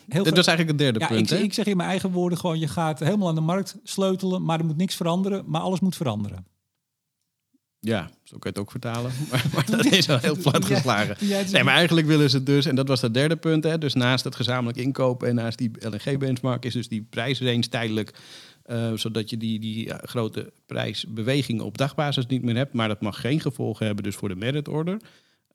[0.08, 1.32] heel dat is eigenlijk het derde ja, punt.
[1.32, 4.44] Ik, ik, zeg in mijn eigen woorden gewoon, je gaat helemaal aan de markt sleutelen,
[4.44, 6.46] maar er moet niks veranderen, maar alles moet veranderen.
[7.80, 9.12] Ja, zo kan je het ook vertalen.
[9.32, 11.18] Maar, maar dat is wel heel plat geslagen.
[11.52, 14.24] Nee, maar eigenlijk willen ze dus, en dat was het derde punt, hè, dus naast
[14.24, 18.14] het gezamenlijk inkopen en naast die LNG-benchmark is dus die prijsrange tijdelijk
[18.66, 22.74] uh, zodat je die, die grote prijsbewegingen op dagbasis niet meer hebt.
[22.74, 24.98] Maar dat mag geen gevolgen hebben dus voor de merit order.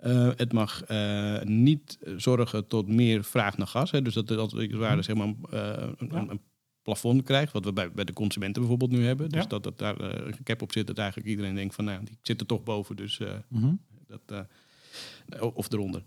[0.07, 3.91] Uh, het mag uh, niet zorgen tot meer vraag naar gas.
[3.91, 4.03] Hè.
[4.03, 6.27] Dus dat als het ware zeg maar, een, ja.
[6.29, 6.41] een,
[6.83, 9.29] plafond krijgt, wat we bij, bij de consumenten bijvoorbeeld nu hebben.
[9.29, 9.49] Dus ja.
[9.49, 12.41] dat, dat daar een cap op zit, dat eigenlijk iedereen denkt van nou, die zit
[12.41, 13.81] er toch boven, dus mm -hmm.
[14.07, 14.47] dat,
[15.55, 16.03] of eronder.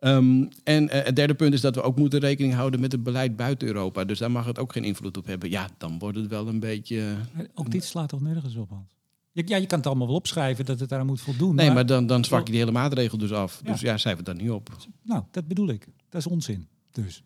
[0.00, 3.36] Um, en het derde punt is dat we ook moeten rekening houden met het beleid
[3.36, 4.04] buiten Europa.
[4.04, 5.50] Dus daar mag het ook geen invloed op hebben.
[5.50, 7.16] Ja, dan wordt het wel een beetje.
[7.54, 8.94] Ook dit slaat toch nergens op, Hans?
[9.34, 11.54] Ja, je kan het allemaal wel opschrijven dat het daar moet voldoen.
[11.54, 13.60] Nee, maar, maar dan, dan zwak je die hele maatregel dus af.
[13.64, 13.72] Ja.
[13.72, 14.76] Dus ja, schrijf het dan niet op.
[15.02, 15.86] Nou, dat bedoel ik.
[16.08, 16.68] Dat is onzin.
[16.90, 17.22] Dus.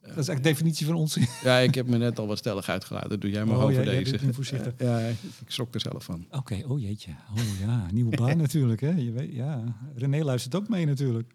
[0.00, 1.26] Dat is echt de definitie van onzin.
[1.42, 3.20] Ja, ik heb me net al wat stellig uitgelaten.
[3.20, 4.32] Doe jij maar oh, over ja, deze.
[4.32, 4.72] voorzichtig.
[4.78, 5.16] Ja, ik
[5.46, 6.24] schrok er zelf van.
[6.26, 7.10] Oké, okay, oh jeetje.
[7.10, 8.80] Oh ja, nieuwe baan natuurlijk.
[8.80, 8.90] Hè.
[8.90, 9.62] Je weet, ja.
[9.94, 11.34] René luistert ook mee natuurlijk.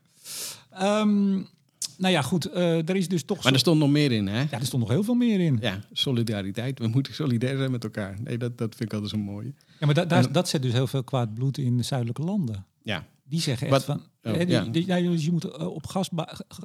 [0.82, 1.48] Um,
[2.02, 3.44] nou ja, goed, uh, er is dus toch...
[3.44, 4.40] Maar er stond nog meer in, hè?
[4.40, 5.58] Ja, er stond nog heel veel meer in.
[5.62, 6.80] Ja, solidariteit.
[6.80, 8.18] We moeten solidair zijn met elkaar.
[8.24, 9.54] Nee, dat, dat vind ik altijd zo mooi.
[9.80, 12.22] Ja, maar da, da, en, dat zet dus heel veel kwaad bloed in de zuidelijke
[12.22, 12.66] landen.
[12.84, 13.06] Ja.
[13.24, 13.98] Die zeggen echt van...
[14.24, 14.62] Oh, hè, ja.
[14.64, 16.10] die, die, dus je moet uh, op gas,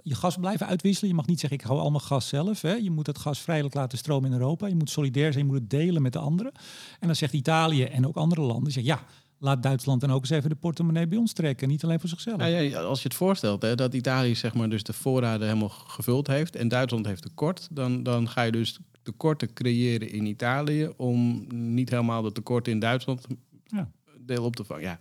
[0.03, 1.11] je gas blijven uitwisselen.
[1.11, 2.63] Je mag niet zeggen, ik hou allemaal gas zelf.
[2.63, 2.75] Hè.
[2.75, 4.67] Je moet dat gas vrijelijk laten stromen in Europa.
[4.67, 6.53] Je moet solidair zijn, je moet het delen met de anderen.
[7.01, 8.73] En dan zegt Italië en ook andere landen...
[8.73, 9.05] Zeg, ja,
[9.39, 11.69] laat Duitsland dan ook eens even de portemonnee bij ons trekken.
[11.69, 12.41] Niet alleen voor zichzelf.
[12.41, 15.69] Ja, ja, als je het voorstelt hè, dat Italië zeg maar, dus de voorraden helemaal
[15.69, 20.91] gevuld heeft en Duitsland heeft tekort, dan, dan ga je dus tekorten creëren in Italië
[20.97, 23.27] om niet helemaal de tekorten in Duitsland
[23.65, 23.91] ja.
[24.21, 24.83] deel op te vangen.
[24.83, 25.01] Ja.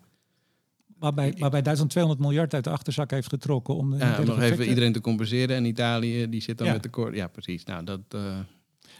[0.99, 4.41] Waarbij, waarbij Duitsland 200 miljard uit de achterzak heeft getrokken om, de, ja, om nog
[4.41, 5.55] even iedereen te compenseren.
[5.55, 7.15] En Italië die zit dan met tekort.
[7.15, 7.63] Ja, precies.
[7.63, 7.99] Nou, dat.
[8.15, 8.39] Uh...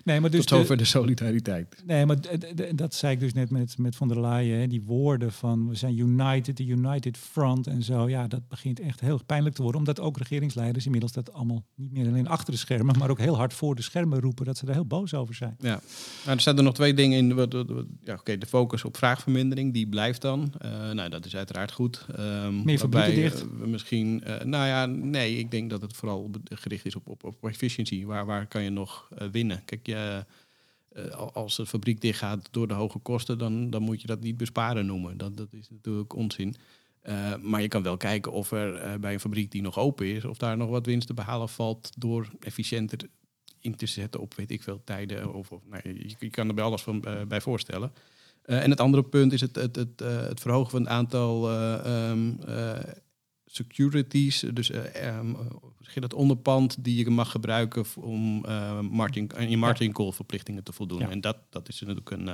[0.04, 1.84] Nee, maar dus Tot zover de, de, solidariteit.
[1.86, 2.18] Nee, maar
[2.76, 4.60] dat zei ik dus net met, met Von der Leyen.
[4.60, 8.10] Hè, die woorden van we zijn united, the united front en zo.
[8.10, 9.80] Ja, dat begint echt heel pijnlijk te worden.
[9.80, 12.98] Omdat ook regeringsleiders inmiddels dat allemaal niet meer alleen achter de schermen...
[12.98, 15.56] maar ook heel hard voor de schermen roepen dat ze er heel boos over zijn.
[15.60, 15.80] Ja,
[16.24, 17.36] nou, er staan er nog twee dingen in.
[18.04, 20.54] Ja, Oké, de focus op vraagvermindering, die blijft dan.
[20.66, 22.06] Uh, nou, dat is uiteraard goed.
[22.20, 23.44] Um, meer fabrieken dicht?
[23.44, 27.24] Uh, misschien, uh, nou ja, nee, ik denk dat het vooral gericht is op, op,
[27.24, 28.08] op efficiëntie.
[28.08, 29.62] Waar, waar kan je nog winnen?
[29.66, 30.20] Kijk, uh,
[31.34, 34.86] als de fabriek dichtgaat door de hoge kosten, dan, dan moet je dat niet besparen
[34.86, 35.18] noemen.
[35.18, 36.56] Dat, dat is natuurlijk onzin.
[37.04, 40.26] Uh, maar je kan wel kijken of er bij een fabriek die nog open is,
[40.26, 43.00] of daar nog wat winst te behalen valt door efficiënter
[43.60, 45.34] in te zetten op weet ik veel tijden.
[45.34, 47.94] Of, of nou, je, je, kan er bij alles van bij voorstellen.
[48.42, 51.52] en het andere punt is het, het, het, het verhogen van het aantal
[51.88, 52.40] um,
[53.46, 55.38] securities, dus uh, um,
[55.94, 61.00] het onderpand die je mag gebruiken om uh, margin, je margin call verplichtingen te voldoen.
[61.00, 61.10] Ja.
[61.10, 62.34] En dat, dat is natuurlijk een, uh,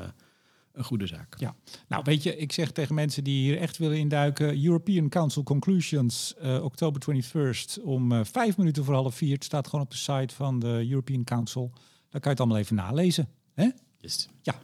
[0.73, 1.35] een goede zaak.
[1.39, 1.55] Ja,
[1.87, 6.33] nou weet je, ik zeg tegen mensen die hier echt willen induiken, European Council Conclusions,
[6.43, 9.33] uh, oktober 21st om uh, vijf minuten voor half vier.
[9.33, 11.71] Het staat gewoon op de site van de European Council.
[12.09, 13.27] Daar kan je het allemaal even nalezen.
[13.53, 13.69] Hè?
[13.97, 14.29] Yes.
[14.41, 14.61] Ja.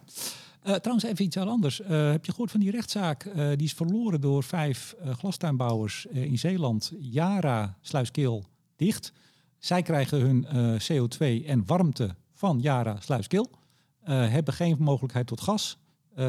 [0.68, 1.78] Uh, trouwens, even iets anders.
[1.88, 3.24] heb je gehoord van die rechtszaak?
[3.34, 6.92] die is verloren door vijf glastuinbouwers in Zeeland.
[7.00, 9.14] Yara, Sluiskeel, dicht.
[9.58, 10.46] Zij krijgen hun
[10.82, 13.50] CO2 en warmte van Yara, Sluiskeel.
[14.04, 15.78] hebben geen mogelijkheid tot gas.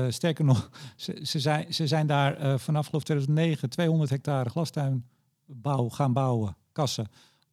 [0.09, 6.13] Sterker nog, ze, ze, zijn, ze zijn daar vanaf geloof 2009 200 hectare glastuinbouw gaan
[6.13, 7.09] bouwen, kassen,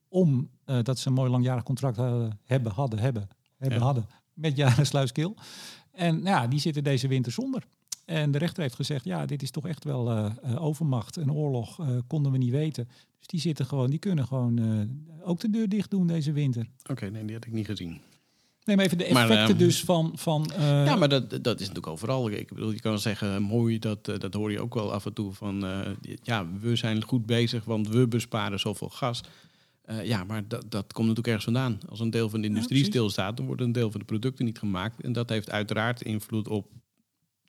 [0.07, 3.83] om uh, dat ze een mooi langjarig contract hadden, hebben, hadden, hebben, hebben, ja.
[3.83, 5.35] hadden met Jaren Sluiskil.
[5.95, 7.63] En nou ja, die zitten deze winter zonder.
[8.05, 12.31] En de rechter heeft gezegd, ja, dit is toch echt wel overmacht, een oorlog, konden
[12.31, 12.87] we niet weten.
[13.17, 14.89] Dus die zitten gewoon, die kunnen gewoon
[15.23, 16.67] ook de deur dicht doen deze winter.
[16.81, 18.01] Oké, okay, nee, die had ik niet gezien.
[18.63, 20.11] Nee, maar even de effecten maar, uh, dus van...
[20.15, 20.51] van.
[20.57, 22.29] Ja, maar dat, dat is natuurlijk overal.
[22.29, 25.13] Ik bedoel, je kan wel zeggen, mooi, dat, dat hoor je ook wel af en
[25.13, 25.65] toe van...
[26.23, 29.21] ja, we zijn goed bezig, want we besparen zoveel gas.
[30.03, 31.79] Ja, maar dat, dat komt natuurlijk ergens vandaan.
[31.89, 34.45] Als een deel van de industrie ja, stilstaat, dan wordt een deel van de producten
[34.45, 35.01] niet gemaakt.
[35.01, 36.71] En dat heeft uiteraard invloed op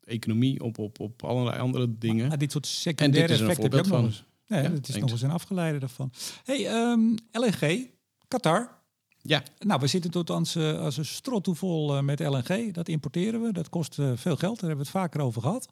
[0.03, 2.27] economie, op, op, op allerlei andere dingen.
[2.27, 4.01] Maar, dit soort secundaire effecten heb je ook van.
[4.01, 4.23] nog eens.
[4.47, 6.11] Nee, ja, is nog eens een afgeleide daarvan.
[6.43, 7.89] hey, um, LNG,
[8.27, 8.75] Qatar...
[9.21, 9.43] Ja.
[9.59, 12.73] Nou, we zitten tot als, uh, als een strot vol uh, met LNG.
[12.73, 13.51] Dat importeren we.
[13.51, 14.59] Dat kost uh, veel geld.
[14.59, 15.69] Daar hebben we het vaker over gehad.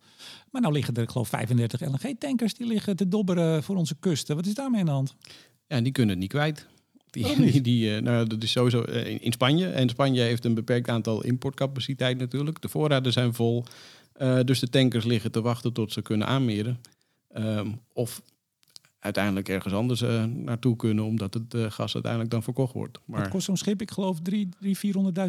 [0.51, 4.35] Maar nou liggen er, ik geloof, 35 LNG-tankers die liggen te dobberen voor onze kusten.
[4.35, 5.15] Wat is daarmee aan de hand?
[5.67, 6.67] Ja, die kunnen het niet kwijt.
[7.09, 9.67] Die, die, die nou, dat is sowieso in, in, Spanje.
[9.67, 12.61] En Spanje heeft een beperkt aantal importcapaciteit natuurlijk.
[12.61, 13.63] De voorraden zijn vol.
[14.43, 16.79] dus de tankers liggen te wachten tot ze kunnen aanmeren.
[17.37, 18.21] Um, of
[19.05, 22.99] uiteindelijk ergens anders uh, naartoe kunnen, omdat het uh, gas uiteindelijk dan verkocht wordt.
[23.05, 24.49] Maar het kost zo'n schip, ik geloof, 3,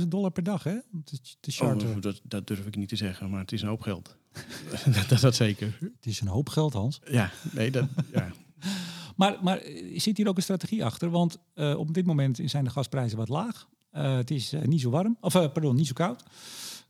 [0.01, 0.79] 400.000 dollar per dag, hè?
[0.93, 1.95] Om te, te charteren.
[1.95, 4.17] Oh, dat, dat, durf ik niet te zeggen, maar het is een hoop geld.
[4.95, 5.77] dat, dat, dat zeker.
[5.81, 7.01] Het is een hoop geld, Hans.
[7.11, 7.89] Ja, nee, dat.
[8.13, 8.33] ja.
[9.17, 9.63] maar, maar
[9.95, 11.11] zit hier ook een strategie achter?
[11.11, 13.69] Want uh, op dit moment zijn de gasprijzen wat laag.
[13.91, 16.25] het is niet zo warm, of pardon, niet zo koud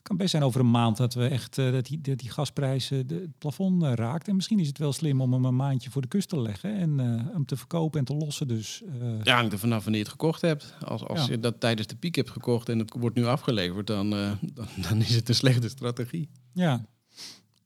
[0.06, 2.98] kan best zijn over een maand dat we echt dat, die, dat die gasprijs uh,
[2.98, 4.28] het plafond raakt.
[4.28, 6.76] En misschien is het wel slim om hem een maandje voor de kust te leggen
[6.76, 8.48] en hem te verkopen en te lossen.
[8.48, 8.82] Dus,
[9.22, 10.74] ja, hangt er vanaf wanneer je het gekocht hebt.
[10.80, 11.30] Als, als ja.
[11.30, 15.00] je dat tijdens de piek hebt gekocht en het wordt nu afgeleverd, dan, dan, dan,
[15.00, 16.28] is het een slechte strategie.
[16.52, 16.86] Ja.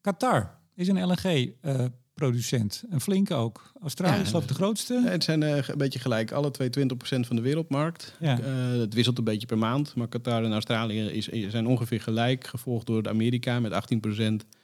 [0.01, 1.53] Qatar is een LNG
[2.21, 2.85] producent.
[2.91, 3.73] Een flinke ook.
[3.83, 5.03] Australië is ja, de grootste.
[5.05, 6.33] Het zijn uh, een beetje gelijk.
[6.33, 8.17] Alle twee 20% van de wereldmarkt.
[8.21, 8.39] Ja.
[8.41, 9.95] Uh, het wisselt een beetje per maand.
[9.95, 12.47] Maar Qatar en Australië is, zijn ongeveer gelijk.
[12.47, 14.60] Gevolgd door Amerika met 18%.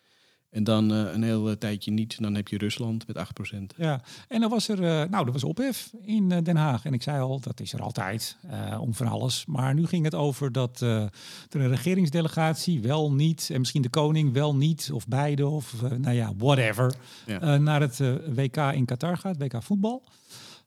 [0.56, 2.20] En dan uh, een heel uh, tijdje niet.
[2.20, 3.58] Dan heb je Rusland met 8%.
[3.76, 6.84] Ja, en dan was er, uh, nou, er was ophef in Den Haag.
[6.84, 8.36] En ik zei al, dat is er altijd,
[8.80, 9.46] om van alles.
[9.46, 11.10] Maar nu ging het over dat er
[11.50, 16.32] een regeringsdelegatie wel niet, en misschien de koning wel niet, of beide, of nou ja,
[16.36, 16.94] whatever,
[17.26, 17.56] ja.
[17.56, 17.98] naar het
[18.34, 20.02] WK in Qatar gaat, WK voetbal.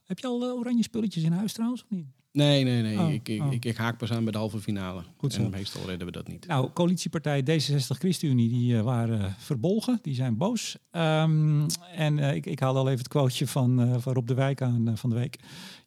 [0.04, 2.08] Heb je al oranje spulletjes in huis trouwens, of niet?
[2.32, 3.00] Nee, nee, nee.
[3.00, 3.54] Oh, ik, ik, oh.
[3.54, 5.04] ik, ik, haak pas aan bij de halve finale.
[5.18, 5.44] Goed zo.
[5.44, 6.48] En meestal redden we dat niet.
[6.48, 10.00] Nou, coalitiepartij D66 ChristenUnie, die uh, waren verbolgen.
[10.02, 10.78] Die zijn boos.
[10.92, 11.66] Um,
[11.96, 14.62] en uh, ik, ik haal al even het quoteje van, uh, van Rob de Wijk
[14.62, 15.40] aan van de week.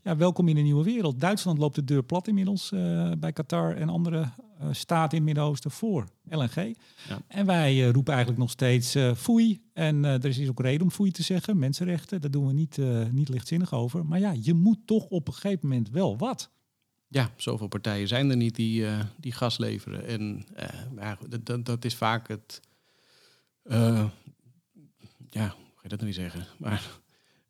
[0.03, 1.21] Ja, welkom in een nieuwe wereld.
[1.21, 2.69] Duitsland loopt de deur plat inmiddels
[3.19, 4.29] bij Qatar en andere
[4.71, 6.77] staten in het Midden-Oosten voor LNG.
[7.09, 7.23] Ja.
[7.27, 9.63] En wij roepen eigenlijk nog steeds foei.
[9.73, 11.59] En er is ook reden om foei te zeggen.
[11.59, 12.79] Mensenrechten, daar doen we niet,
[13.11, 14.07] niet lichtzinnig over.
[14.07, 16.51] Maar ja, je moet toch op een gegeven moment wel wat.
[17.13, 20.07] Ja, zoveel partijen zijn er niet die, uh, die gas leveren.
[20.07, 22.61] En uh, ja, dat, dat is vaak het.
[23.65, 24.05] Uh,
[25.31, 26.47] ja, hoe ga je dat nou niet zeggen?
[26.59, 27.01] Maar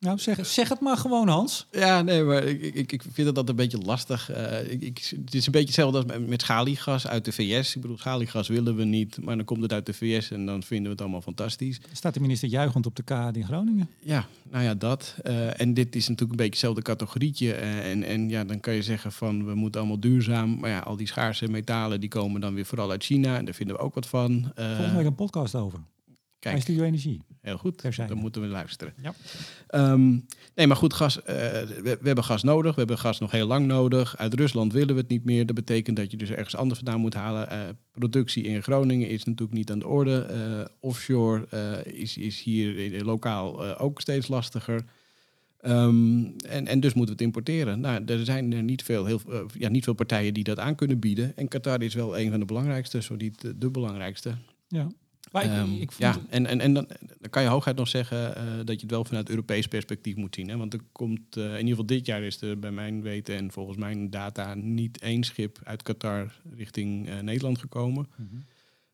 [0.03, 1.67] nou, zeg, zeg het maar gewoon, Hans.
[1.71, 4.31] Ja, nee, maar ik, ik, ik vind dat een beetje lastig.
[4.31, 7.75] Uh, ik, ik, het is een beetje hetzelfde als met, met schaliegas uit de VS.
[7.75, 10.63] Ik bedoel, schaliegas willen we niet, maar dan komt het uit de VS en dan
[10.63, 11.79] vinden we het allemaal fantastisch.
[11.91, 13.89] Staat de minister juichend op de kaart in Groningen?
[13.99, 15.15] Ja, nou ja, dat.
[15.23, 17.47] Uh, en dit is natuurlijk een beetje hetzelfde categorietje.
[17.47, 20.59] Uh, en, en ja, dan kan je zeggen van we moeten allemaal duurzaam.
[20.59, 23.37] Maar ja, al die schaarse metalen die komen dan weer vooral uit China.
[23.37, 24.51] En daar vinden we ook wat van.
[24.55, 25.79] Volgens mij een podcast over.
[26.43, 26.61] Kijk.
[26.61, 27.21] Studio Energie.
[27.41, 28.93] Heel goed, dan moeten we luisteren.
[29.01, 29.13] Ja.
[29.91, 30.25] Um,
[30.55, 32.71] nee, maar goed, gas, uh, we, we, hebben gas nodig.
[32.71, 34.17] We hebben gas nog heel lang nodig.
[34.17, 35.45] Uit Rusland willen we het niet meer.
[35.45, 37.47] Dat betekent dat je dus ergens anders vandaan moet halen.
[37.51, 37.59] Uh,
[37.91, 40.27] productie in Groningen is natuurlijk niet aan de orde.
[40.31, 41.47] Uh, offshore
[41.83, 44.85] is, is hier lokaal ook steeds lastiger.
[45.61, 47.79] Um, en, en dus moeten we het importeren.
[47.79, 49.21] Nou, er zijn er niet veel, heel,
[49.57, 51.37] ja, niet veel partijen die dat aan kunnen bieden.
[51.37, 54.35] En Qatar is wel een van de belangrijkste, zo niet de belangrijkste.
[54.67, 54.87] Ja.
[55.33, 56.87] Um, ik ja, en, en, en dan,
[57.19, 60.35] dan, kan je hooguit nog zeggen uh, dat je het wel vanuit Europees perspectief moet
[60.35, 60.49] zien.
[60.49, 60.57] Hè?
[60.57, 63.51] Want er komt, uh, in ieder geval dit jaar is er bij mijn weten en
[63.51, 68.07] volgens mijn data niet één schip uit Qatar richting uh, Nederland gekomen.
[68.15, 68.43] Mm -hmm.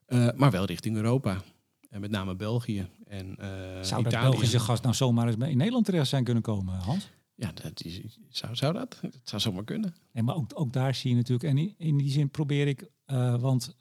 [0.10, 1.42] Eh, maar wel richting Europa.
[1.90, 3.48] En met name België en eh
[3.82, 4.30] Zou dat Italië.
[4.30, 7.10] Belgische gas nou zomaar eens in Nederland terecht zijn kunnen komen, Hans?
[7.36, 8.98] Ja, dat is, zou, zou dat?
[9.02, 9.96] Dat zou zomaar kunnen.
[10.14, 11.50] Nee, maar ook, ook daar zie je natuurlijk.
[11.50, 13.76] En in, in die zin probeer ik, eh, want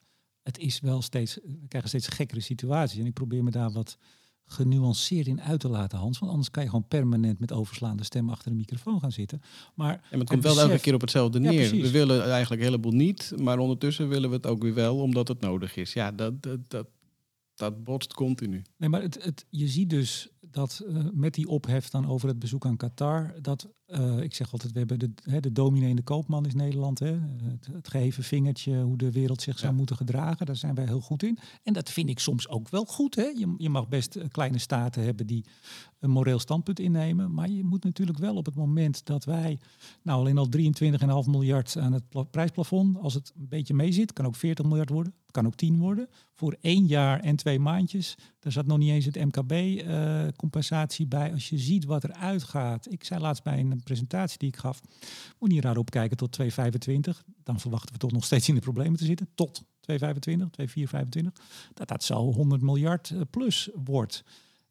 [0.48, 2.98] het is wel steeds, we krijgen steeds gekkere situaties.
[2.98, 3.98] En ik probeer me daar wat
[4.46, 6.18] genuanceerd in uit te laten, Hans.
[6.18, 9.40] Want anders kan je gewoon permanent met overslaande stem achter de microfoon gaan zitten.
[9.74, 11.70] Maar, Ja, maar het komt wel elke keer op hetzelfde neer.
[11.70, 15.28] we willen eigenlijk een heleboel niet, maar ondertussen willen we het ook weer wel, omdat
[15.28, 15.92] het nodig is.
[15.92, 16.87] Ja, dat, dat, dat,
[17.54, 18.62] dat botst continu.
[18.76, 20.28] Nee, maar het, het, je ziet dus
[20.59, 24.53] dat eh, met die ophef dan over het bezoek aan Qatar, dat eh, ik zeg
[24.53, 26.99] altijd, we hebben de, hè, de dominee en de koopman is Nederland.
[26.99, 29.77] Hè, het, het geheven vingertje, hoe de wereld zich zou Ja.
[29.79, 31.38] moeten gedragen, daar zijn wij heel goed in.
[31.62, 33.14] En dat vind ik soms ook wel goed.
[33.14, 33.23] Hè.
[33.23, 35.44] Je, je mag best eh, kleine staten hebben die
[35.99, 39.59] een moreel standpunt innemen, maar je moet natuurlijk wel op het moment dat wij,
[40.03, 40.49] nou alleen al
[41.25, 44.64] 23,5 miljard aan het pla- prijsplafond, als het een beetje mee zit, kan ook 40
[44.64, 48.14] miljard worden, kan ook 10 worden, voor één jaar en twee maandjes.
[48.38, 51.33] Daar zat nog niet eens het MKB-compensatie bij.
[51.33, 52.92] Als je ziet wat er uitgaat.
[52.92, 54.81] Ik zei laatst bij een presentatie die ik gaf.
[55.38, 56.46] Moet niet raar opkijken tot 2,25.
[57.42, 59.29] Dan verwachten we toch nog steeds in de problemen te zitten.
[59.35, 59.66] Tot 2,25,
[60.51, 61.33] 2,425.
[61.74, 64.24] Dat dat zo 100 miljard eh, plus wordt.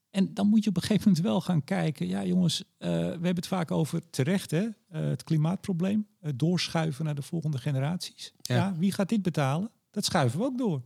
[0.10, 2.08] En dan moet je op een gegeven moment wel gaan kijken.
[2.08, 4.63] Ja, jongens, eh, we hebben het vaak over terecht, hè?
[4.63, 6.08] eh, het klimaatprobleem.
[6.36, 8.34] Doorschuiven naar de volgende generaties.
[8.41, 8.56] Ja.
[8.56, 9.71] ja, wie gaat dit betalen?
[9.97, 10.81] Dat schuiven we ook door.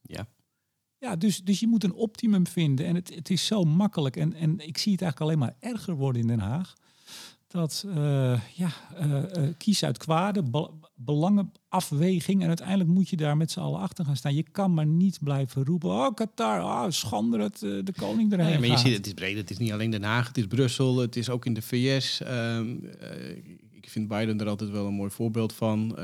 [0.00, 0.28] Ja.
[0.98, 2.86] Ja, dus, dus je moet een optimum vinden.
[2.86, 4.16] En het, het is zo makkelijk.
[4.16, 6.74] En, en ik zie het eigenlijk alleen maar erger worden in Den Haag.
[7.46, 12.42] Dat eh, ja, eh, eh, kies uit kwade, be- belangenafweging.
[12.42, 14.34] En uiteindelijk moet je daar met z'n allen achter gaan staan.
[14.34, 15.90] Je kan maar niet blijven roepen.
[15.90, 19.36] Oh, Qatar, oh, schande dat de koning erheen Nee, maar je ziet, het is breed.
[19.36, 22.20] Het is niet alleen Den Haag, het is Brussel, het is ook in de VS.
[22.20, 23.36] Ehm, eh,
[23.70, 25.98] ik vind Biden er altijd wel een mooi voorbeeld van.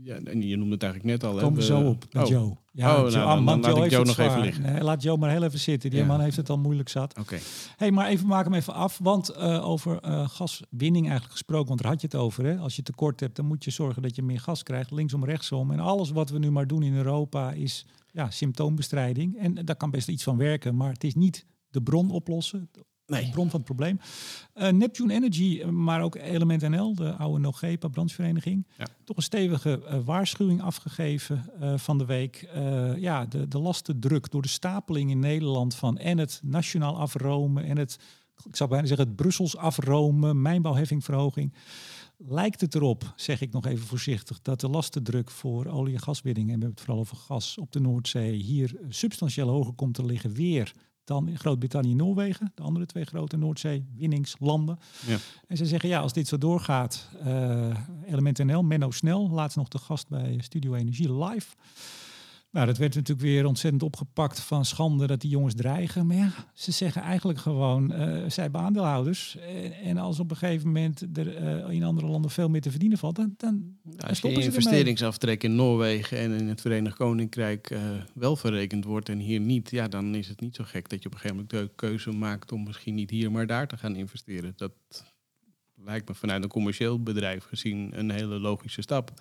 [0.00, 1.50] Eh, ja, en je noemde het eigenlijk net al.
[1.50, 2.56] we we- zo op met oh, Joe.
[2.72, 4.62] Ja, Oh, nou, Joe, dan- man, dan laat ik heeft Joe het nog even liggen.
[4.62, 5.90] Nee, laat Joe maar heel even zitten.
[5.90, 6.06] Die Ja.
[6.06, 7.18] man heeft het al moeilijk zat.
[7.18, 7.38] Oké.
[7.76, 8.98] hey, maar even maak hem even af.
[9.02, 12.44] Want eh, over eh, gaswinning eigenlijk gesproken, want daar had je het over.
[12.44, 12.56] Hè?
[12.58, 15.70] Als je tekort hebt, dan moet je zorgen dat je meer gas krijgt, linksom, rechtsom.
[15.70, 19.36] En alles wat we nu maar doen in Europa is ja, symptoombestrijding.
[19.38, 22.70] En daar kan best iets van werken, maar het is niet de bron oplossen.
[23.10, 23.30] De Nee.
[23.30, 24.00] bron van het probleem.
[24.54, 28.66] Eh, Neptune Energy, eh, maar ook Element NL, de oude Nogepa branchevereniging.
[28.78, 28.86] Ja.
[29.04, 31.44] Toch een stevige eh, waarschuwing afgegeven
[31.76, 32.48] van de week.
[32.96, 37.78] Ja, de, de lastendruk door de stapeling in Nederland van en het nationaal afromen en
[37.78, 37.98] het,
[38.48, 41.52] ik zou bijna zeggen, het Brussels afromen, mijnbouwheffingverhoging.
[42.16, 46.46] Lijkt het erop, zeg ik nog even voorzichtig, dat de lastendruk voor olie- en gaswinning,
[46.50, 50.04] en we hebben het vooral over gas op de Noordzee, hier substantieel hoger komt te
[50.04, 50.72] liggen weer
[51.04, 54.78] dan in Groot-Brittannië en Noorwegen, de andere twee grote Noordzee-winningslanden.
[55.06, 55.16] Ja.
[55.46, 59.68] En ze zeggen, ja, als dit zo doorgaat, eh Element NL, Menno Snel, laatst nog
[59.68, 61.48] de gast bij Studio Energie live.
[62.52, 66.06] Nou, dat werd natuurlijk weer ontzettend opgepakt van schande dat die jongens dreigen.
[66.06, 69.36] Maar ja, ze zeggen eigenlijk gewoon, eh zij aandeelhouders.
[69.36, 72.70] En, en als op een gegeven moment er eh, in andere landen veel meer te
[72.70, 74.64] verdienen valt, dan, dan Als je stoppen ze ermee.
[74.64, 77.80] investeringsaftrek in Noorwegen en in het Verenigd Koninkrijk eh,
[78.14, 81.06] wel verrekend wordt en hier niet, ja, dan is het niet zo gek dat je
[81.08, 83.96] op een gegeven moment de keuze maakt om misschien niet hier, maar daar te gaan
[83.96, 84.52] investeren.
[84.56, 84.72] Dat
[85.74, 89.12] lijkt me vanuit een commercieel bedrijf gezien een hele logische stap.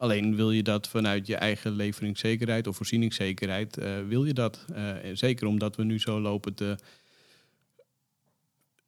[0.00, 4.64] Alleen wil je dat vanuit je eigen leveringszekerheid of voorzieningszekerheid, eh, wil je dat.
[4.74, 6.76] Eh, zeker omdat we nu zo lopen te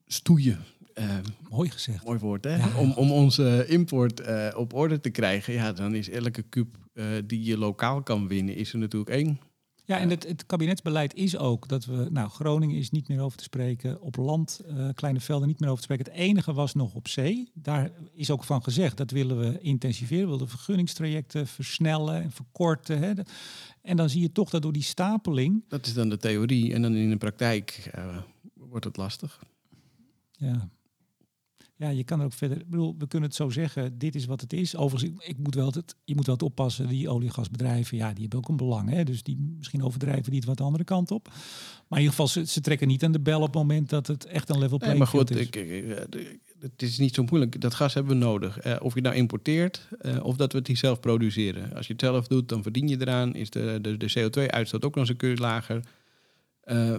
[0.07, 0.65] stoeien.
[0.95, 2.05] Eh, mooi gezegd.
[2.05, 2.57] Mooi woord, hè?
[2.57, 2.77] Ja.
[2.77, 4.23] Om, om onze import
[4.55, 6.77] op orde te krijgen, ja, dan is elke kuub
[7.25, 9.41] die je lokaal kan winnen, is er natuurlijk één.
[9.93, 13.39] Ja, en het, het kabinetsbeleid is ook dat we, nou, Groningen is niet meer over
[13.39, 16.13] te spreken, op land, eh, kleine velden niet meer over te spreken.
[16.13, 17.51] Het enige was nog op zee.
[17.55, 22.99] Daar is ook van gezegd, dat willen we intensiveren, we willen vergunningstrajecten versnellen en verkorten.
[22.99, 23.13] Hè.
[23.83, 26.75] En dan zie je toch dat door die stapeling, Dat is dan de theorie.
[26.75, 28.17] En dan in de praktijk eh,
[28.55, 29.43] wordt het lastig.
[30.33, 30.69] ja,
[31.83, 32.61] ja, je kan er ook verder.
[32.61, 33.99] Ik bedoel, we kunnen het zo zeggen.
[33.99, 34.77] Dit is wat het is.
[34.77, 36.89] Overigens, ik, ik moet wel het, je moet wel het oppassen.
[36.89, 38.91] Die olie- en gasbedrijven, ja, die hebben ook een belang.
[38.91, 39.05] Hè?
[39.05, 41.29] Dus die misschien overdrijven die het wat de andere kant op.
[41.89, 44.07] Maar in ieder geval, ze, ze trekken niet aan de bel op het moment dat
[44.07, 45.47] het echt een level Nee, playing maar goed, field is.
[45.47, 47.61] ik, het is niet zo moeilijk.
[47.61, 48.59] Dat gas hebben we nodig.
[48.59, 51.75] Eh, of je nou importeert eh, of dat we het hier zelf produceren.
[51.75, 53.35] Als je het zelf doet, dan verdien je eraan.
[53.35, 55.85] Is de, de, de CO2-uitstoot ook nog eens een keer lager.
[56.61, 56.99] Eh,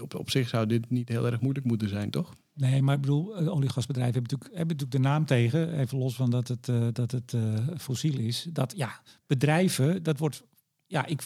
[0.00, 2.34] op, op zich zou dit niet heel erg moeilijk moeten zijn, toch?
[2.54, 5.78] Nee, maar ik bedoel, eh, olie- en gasbedrijven hebben natuurlijk, hebben natuurlijk de naam tegen.
[5.78, 7.40] Even los van dat het, eh, dat het eh,
[7.78, 8.46] fossiel is.
[8.52, 10.42] Dat ja, bedrijven, dat wordt.
[10.86, 11.22] Ja, ik.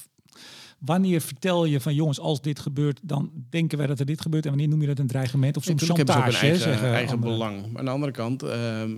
[0.79, 4.45] Wanneer vertel je van jongens, als dit gebeurt, dan denken wij dat er dit gebeurt.
[4.45, 6.37] En wanneer noem je dat een dreigement of soms Natuurlijk chantage?
[6.37, 7.33] ze eigen, zeggen eigen anderen.
[7.39, 7.67] belang.
[7.67, 8.97] Maar aan de andere kant, ehm,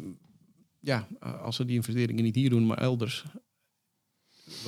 [0.80, 1.06] ja,
[1.42, 3.24] als ze die investeringen niet hier doen, maar elders,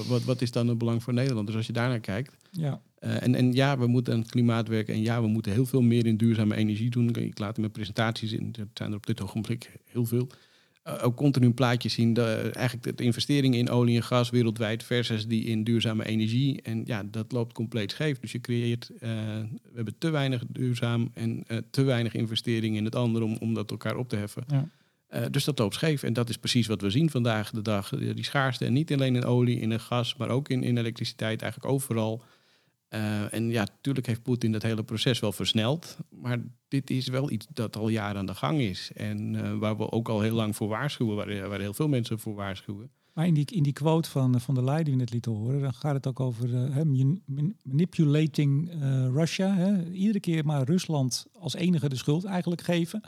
[0.07, 1.47] wat, wat is dan het belang voor Nederland?
[1.47, 2.37] Dus als je daarnaar kijkt.
[2.51, 2.81] Ja.
[3.01, 4.95] Uh, en, en ja, we moeten aan het klimaat werken.
[4.95, 7.15] En ja, we moeten heel veel meer in duurzame energie doen.
[7.15, 8.55] Ik laat in mijn presentaties in.
[8.59, 10.29] Er zijn er op dit ogenblik heel veel.
[10.87, 12.15] Uh, ook continu een plaatje zien.
[12.15, 16.63] De, eigenlijk de investeringen in olie en gas wereldwijd versus die in duurzame energie.
[16.63, 18.19] En ja, dat loopt compleet scheef.
[18.19, 22.95] Dus je creëert, uh, we hebben te weinig duurzaam en te weinig investeringen in het
[22.95, 24.45] andere om, om dat elkaar op te heffen.
[24.47, 24.69] Ja.
[25.15, 26.03] Uh, dus dat loopt scheef.
[26.03, 27.89] En dat is precies wat we zien vandaag de dag.
[27.89, 28.65] Die schaarste.
[28.65, 32.23] En niet alleen in olie, in gas, maar ook in, in elektriciteit, eigenlijk overal.
[32.91, 35.97] Uh, en ja, natuurlijk heeft Poetin dat hele proces wel versneld.
[36.11, 36.39] Maar
[36.69, 38.91] dit is wel iets dat al jaren aan de gang is.
[38.95, 41.17] En waar we ook al heel lang voor waarschuwen,
[41.49, 42.91] waar, heel veel mensen voor waarschuwen.
[43.13, 45.61] Maar in die, in die quote van, van de Leyen die we net lieten horen,
[45.61, 46.49] dan gaat het ook over
[47.63, 48.71] manipulating
[49.13, 49.55] Russia.
[49.55, 49.91] Hè?
[49.91, 53.03] Iedere keer maar Rusland als enige de schuld eigenlijk geven.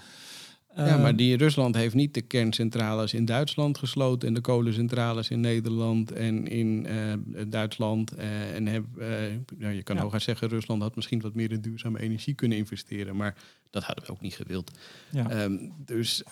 [0.77, 5.41] Ja, maar die Rusland heeft niet de kerncentrales in Duitsland gesloten en de kolencentrales in
[5.41, 8.19] Nederland en in uh, Duitsland.
[8.19, 9.07] Uh, en heb, uh,
[9.59, 10.03] nou, je kan ja.
[10.03, 13.35] hooguit zeggen, Rusland had misschien wat meer in duurzame energie kunnen investeren, maar
[13.71, 14.71] dat hadden we ook niet gewild.
[15.11, 15.43] Ja.
[15.43, 16.23] Um, dus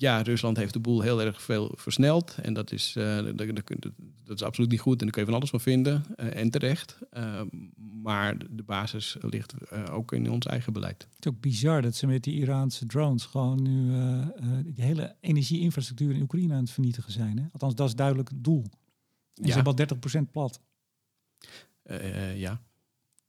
[0.00, 2.36] ja, Rusland heeft de boel heel erg veel versneld.
[2.42, 3.92] En dat is, uh, dat, dat,
[4.24, 4.98] dat, is absoluut niet goed.
[4.98, 6.04] En daar kun je van alles van vinden.
[6.16, 6.98] Uh, en terecht.
[7.12, 7.42] Uh,
[8.02, 9.54] maar de basis ligt
[9.90, 11.02] ook in ons eigen beleid.
[11.14, 13.94] Het is ook bizar dat ze met die Iraanse drones gewoon nu
[14.64, 17.38] die hele energieinfrastructuur in Oekraïne aan het vernietigen zijn.
[17.38, 17.44] Hè?
[17.52, 18.64] Althans, dat is duidelijk het doel.
[19.34, 19.48] En ja.
[19.48, 20.60] ze hebben al 30% plat.
[22.34, 22.62] ja.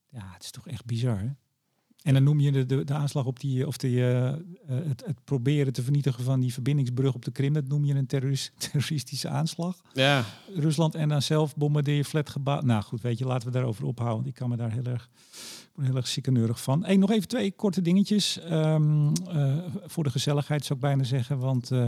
[0.10, 1.30] Ja, het is toch echt bizar, hè?
[2.02, 5.24] En dan noem je de, de, de aanslag op die, of de, uh, het, het,
[5.24, 9.30] proberen te vernietigen van die verbindingsbrug op de Krim, dat noem je een terrorist, terroristische
[9.30, 9.82] aanslag.
[9.93, 10.26] Ja.
[10.56, 12.62] Rusland en dan zelf bombardeer je flatgebouw.
[12.62, 14.18] Nou goed, weet je, laten we daarover ophouden.
[14.18, 15.10] Want ik kan me daar heel erg,
[15.82, 16.86] heel erg sikkeneurig van.
[16.86, 18.39] Hey, nog even twee korte dingetjes.
[18.52, 21.38] Um, uh, voor de gezelligheid zou ik bijna zeggen.
[21.39, 21.86] Want uh,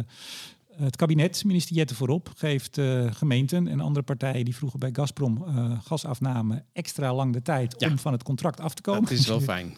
[0.76, 5.43] het kabinet, minister Jette voorop, geeft uh, gemeenten en andere partijen die vroeger bij Gazprom
[5.47, 7.89] uh, gas afnamen extra lang de tijd ja.
[7.89, 9.01] om van het contract af te komen.
[9.01, 9.76] Dat is wel fijn.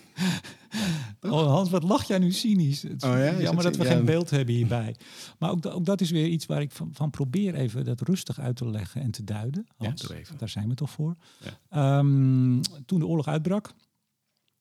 [1.21, 2.81] oh, Hans, wat lach jij nu cynisch?
[2.81, 3.41] Het is oh, ja?
[3.41, 3.89] jammer dat we ja.
[3.89, 4.95] geen beeld hebben hierbij.
[5.39, 8.39] Maar ook, ook, dat is weer iets waar ik van, van, probeer even dat rustig
[8.39, 9.67] uit te leggen en te duiden.
[9.77, 11.15] Hans, daar zijn we toch voor.
[11.75, 13.73] Um, toen de oorlog uitbrak,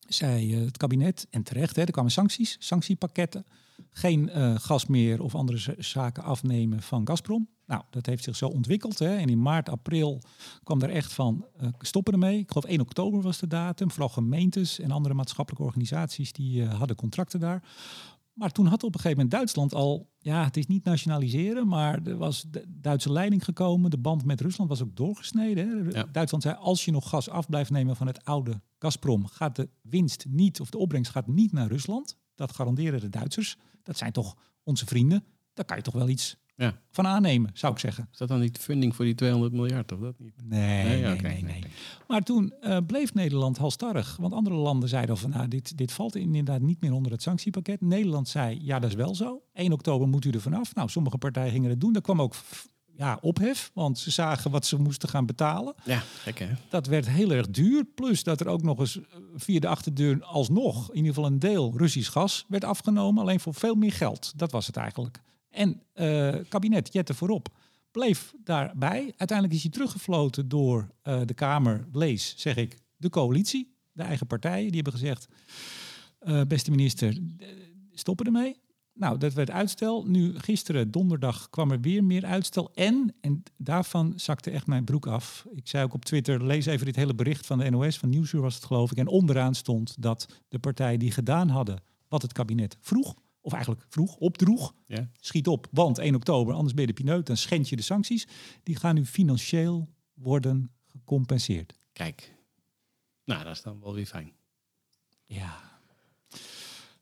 [0.09, 3.45] zei uh, het kabinet, en terecht, hè, er kwamen sancties, sanctiepakketten
[3.91, 7.49] geen uh, gas meer of andere zaken afnemen van Gazprom.
[7.67, 8.99] Nou, dat heeft zich zo ontwikkeld.
[8.99, 9.17] Hè.
[9.17, 10.23] En in maart, april
[10.63, 12.39] kwam er echt van uh, stoppen ermee.
[12.39, 13.91] Ik geloof 1 oktober was de datum.
[13.91, 17.63] Vooral gemeentes en andere maatschappelijke organisaties die uh, hadden contracten daar.
[18.33, 22.03] Maar toen had op een gegeven moment Duitsland al, ja, het is niet nationaliseren, maar
[22.03, 23.91] er was de Duitse leiding gekomen.
[23.91, 25.69] De band met Rusland was ook doorgesneden.
[25.69, 25.99] Hè.
[25.99, 26.07] Ja.
[26.13, 29.69] Duitsland zei, als je nog gas af blijft nemen van het oude Gazprom, gaat de
[29.83, 32.17] winst niet, of de opbrengst gaat niet naar Rusland.
[32.35, 33.57] Dat garanderen de Duitsers.
[33.83, 35.25] Dat zijn toch onze vrienden.
[35.55, 36.81] Daar kan je toch wel iets ja.
[36.91, 38.09] van aannemen, zou ik zeggen.
[38.13, 40.35] Is dat dan niet funding voor die 200 miljard of dat niet?
[40.45, 41.65] Nee, nee, nee, nee, nee.
[42.09, 44.17] Maar toen uh, bleef Nederland halstarrig.
[44.17, 47.81] Want andere landen zeiden van, nou, dit, dit valt inderdaad niet meer onder het sanctiepakket.
[47.81, 49.43] Nederland zei, ja, dat is wel zo.
[49.53, 50.75] 1 oktober moet u er vanaf.
[50.75, 51.93] Nou, sommige partijen gingen het doen.
[51.93, 52.35] Daar kwam ook
[52.97, 55.75] ja, ophef, want ze zagen wat ze moesten gaan betalen.
[55.85, 56.49] Ja, gek hè?
[56.69, 57.85] Dat werd heel erg duur.
[57.85, 61.39] Plus dat er ook nog eens eh, via de achterdeur alsnog, in ieder geval een
[61.39, 63.23] deel Russisch gas werd afgenomen.
[63.23, 64.33] Alleen voor veel meer geld.
[64.37, 65.21] Dat was het eigenlijk.
[65.51, 67.49] En uh, kabinet Jette voorop
[67.91, 69.15] bleef daarbij.
[69.17, 73.73] Uiteindelijk is hij teruggefloten door uh, de Kamer, lees, zeg ik, de coalitie.
[73.93, 74.67] De eigen partijen.
[74.67, 75.29] Die hebben gezegd,
[76.23, 77.19] uh, beste minister,
[77.93, 78.57] stoppen ermee.
[78.95, 80.05] Nou, dat werd uitstel.
[80.07, 82.71] Nu, gisteren, donderdag, kwam er weer meer uitstel.
[82.75, 85.47] En, en daarvan zakte echt mijn broek af.
[85.55, 88.41] Ik zei ook op Twitter, lees even dit hele bericht van de NOS, van Nieuwsuur
[88.41, 88.99] was het geloof ik.
[88.99, 93.85] En onderaan stond dat de partijen die gedaan hadden wat het kabinet vroeg, of eigenlijk
[93.89, 95.11] vroeg, opdroeg, ja.
[95.21, 95.67] schiet op.
[95.71, 98.27] Want 1 oktober, anders ben je de pineut, dan schend je de sancties.
[98.63, 101.79] Die gaan nu financieel worden gecompenseerd.
[101.93, 102.35] Kijk,
[103.25, 104.33] nou, dat is dan wel weer fijn.
[105.27, 105.74] Ja,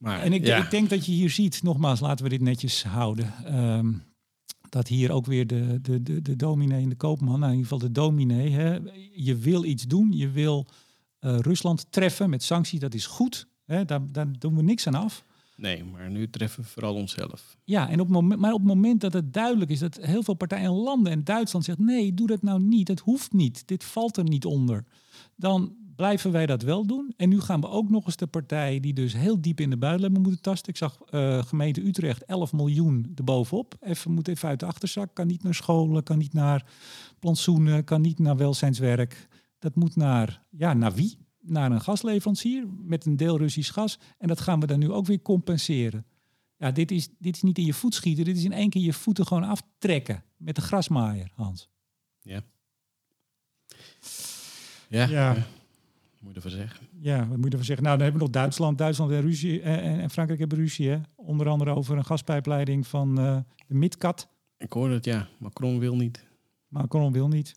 [0.02, 3.54] maar, en ik, ik, denk dat je hier ziet, nogmaals, laten we dit netjes houden.
[3.76, 4.02] Um,
[4.68, 7.72] dat hier ook weer de, de, de, de dominee en de koopman, nou in ieder
[7.72, 8.78] geval de dominee, hè,
[9.14, 10.66] je wil iets doen, je wil
[11.20, 13.46] uh, Rusland treffen met sancties, dat is goed.
[13.64, 15.24] Hè, daar, daar doen we niks aan af.
[15.62, 17.56] Nee, maar nu treffen we vooral onszelf.
[17.64, 20.34] Ja, en op moment, maar op het moment dat het duidelijk is dat heel veel
[20.34, 23.84] partijen en landen en Duitsland zegt nee, doe dat nou niet, het hoeft niet, dit
[23.84, 24.84] valt er niet onder,
[25.36, 27.12] dan blijven wij dat wel doen.
[27.16, 29.76] En nu gaan we ook nog eens de partij die dus heel diep in de
[29.76, 30.68] buidel hebben moeten tasten.
[30.68, 33.74] Ik zag uh, gemeente Utrecht 11 miljoen erbovenop.
[33.80, 35.14] Even, moet even uit de achterzak.
[35.14, 36.70] Kan niet naar scholen, kan niet naar
[37.18, 39.28] plantsoenen, kan niet naar welzijnswerk.
[39.58, 41.18] Dat moet naar, ja, naar wie?
[41.42, 43.98] Naar een gasleverancier met een deel Russisch gas.
[44.18, 46.06] En dat gaan we dan nu ook weer compenseren.
[46.56, 48.24] Ja, dit is, dit is niet in je voet schieten.
[48.24, 51.68] Dit is in één keer je voeten gewoon aftrekken met de grasmaaier, Hans.
[52.20, 52.42] Ja.
[54.88, 55.34] Ja, Ja.
[56.18, 56.86] moet je ervan zeggen.
[57.00, 57.84] Ja, wat moet je ervan zeggen?
[57.84, 58.78] Nou, dan hebben we nog Duitsland.
[58.78, 60.88] Duitsland en, ruzie, en, en Frankrijk hebben ruzie.
[60.88, 60.98] Hè?
[61.16, 64.28] Onder andere over een gaspijpleiding van eh, de Midcat.
[64.58, 65.28] Ik hoor het, ja.
[65.38, 66.24] Macron wil niet.
[66.68, 67.54] Macron wil niet.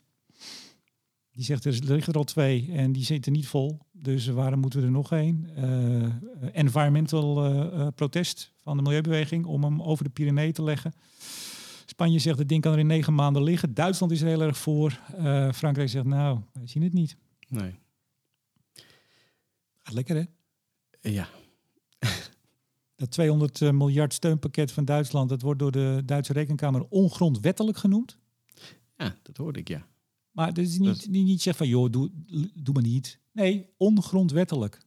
[1.36, 3.78] Die zegt, er liggen er al twee en die zitten niet vol.
[3.92, 5.50] Dus waarom moeten we er nog één?
[5.54, 10.92] Eh, environmental eh, eh, protest van de milieubeweging om hem over de Pyreneeën te leggen.
[11.86, 13.74] Spanje zegt, het ding kan er in negen maanden liggen.
[13.74, 15.00] Duitsland is er heel erg voor.
[15.54, 17.16] Frankrijk zegt, nou, wij zien het niet.
[17.48, 17.74] Nee.
[19.82, 20.24] Gaat lekker, hè?
[21.10, 21.28] Ja,
[22.96, 28.18] Dat 200 miljard steunpakket van Duitsland, dat wordt door de Duitse Rekenkamer ongrondwettelijk genoemd.
[28.96, 29.86] ja, dat hoorde ik, ja.
[30.36, 32.10] Maar is niet, Dat- niet, niet zeggen van, joh, doe,
[32.54, 33.18] doe maar niet.
[33.32, 34.80] Nee, ongrondwettelijk.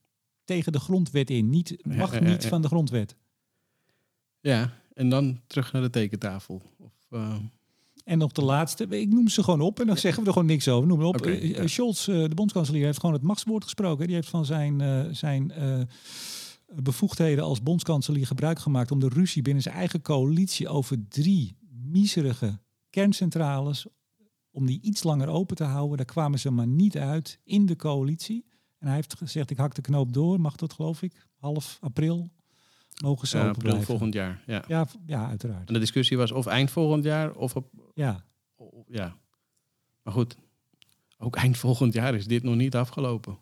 [0.43, 1.50] Tegen de grondwet in.
[1.50, 3.16] Niet, mag ja, ja, niet van de grondwet.
[4.39, 6.62] Ja, en dan terug naar de tekentafel.
[6.78, 7.36] Of, eh,
[8.04, 10.47] En nog de laatste, ik noem ze gewoon op en dan zeggen we er gewoon
[10.47, 10.88] niks over.
[10.88, 11.22] Noem op.
[11.26, 11.68] Eh, ja.
[11.68, 14.06] Scholz, eh, de bondskanselier, heeft gewoon het machtswoord gesproken.
[14.06, 15.54] Die heeft van zijn, zijn
[16.76, 22.60] bevoegdheden als bondskanselier gebruik gemaakt om de ruzie binnen zijn eigen coalitie over drie miserige
[22.89, 23.88] kerncentrales,
[24.52, 25.97] om die iets langer open te houden.
[25.97, 28.45] Daar kwamen ze maar niet uit in de coalitie.
[28.78, 32.32] En hij heeft gezegd, ik hak de knoop door, mag dat geloof ik, half april
[33.02, 33.89] mogen ze ja, open april blijven.
[33.89, 34.43] volgend jaar.
[34.45, 34.88] Ja.
[35.06, 35.68] Ja, uiteraard.
[35.68, 37.70] En de discussie was of eind volgend jaar of op...
[37.93, 38.24] Ja,
[38.88, 39.18] Ja.
[40.04, 40.38] Maar goed,
[41.18, 43.38] ook eind volgend jaar is dit nog niet afgelopen.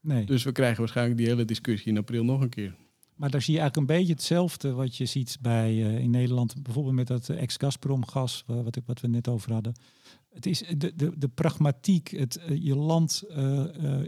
[0.00, 0.26] nee.
[0.26, 2.74] Dus we krijgen waarschijnlijk die hele discussie in april nog een keer.
[3.22, 6.62] Maar daar zie je eigenlijk een beetje hetzelfde wat je ziet bij eh, in Nederland,
[6.62, 9.72] bijvoorbeeld met dat eh, ex-Gazprom-gas, wa- wat, ik- wat we net over hadden.
[10.32, 13.22] Het is de, de, de pragmatiek, het, eh, je land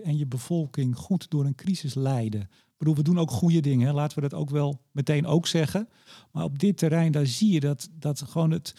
[0.03, 2.41] en je bevolking goed door een crisis leiden.
[2.41, 3.93] Ik bedoel, we doen ook goede dingen, hè.
[3.93, 5.89] laten we dat ook wel meteen ook zeggen.
[6.33, 8.75] Maar op dit terrein, daar zie je dat, dat gewoon het,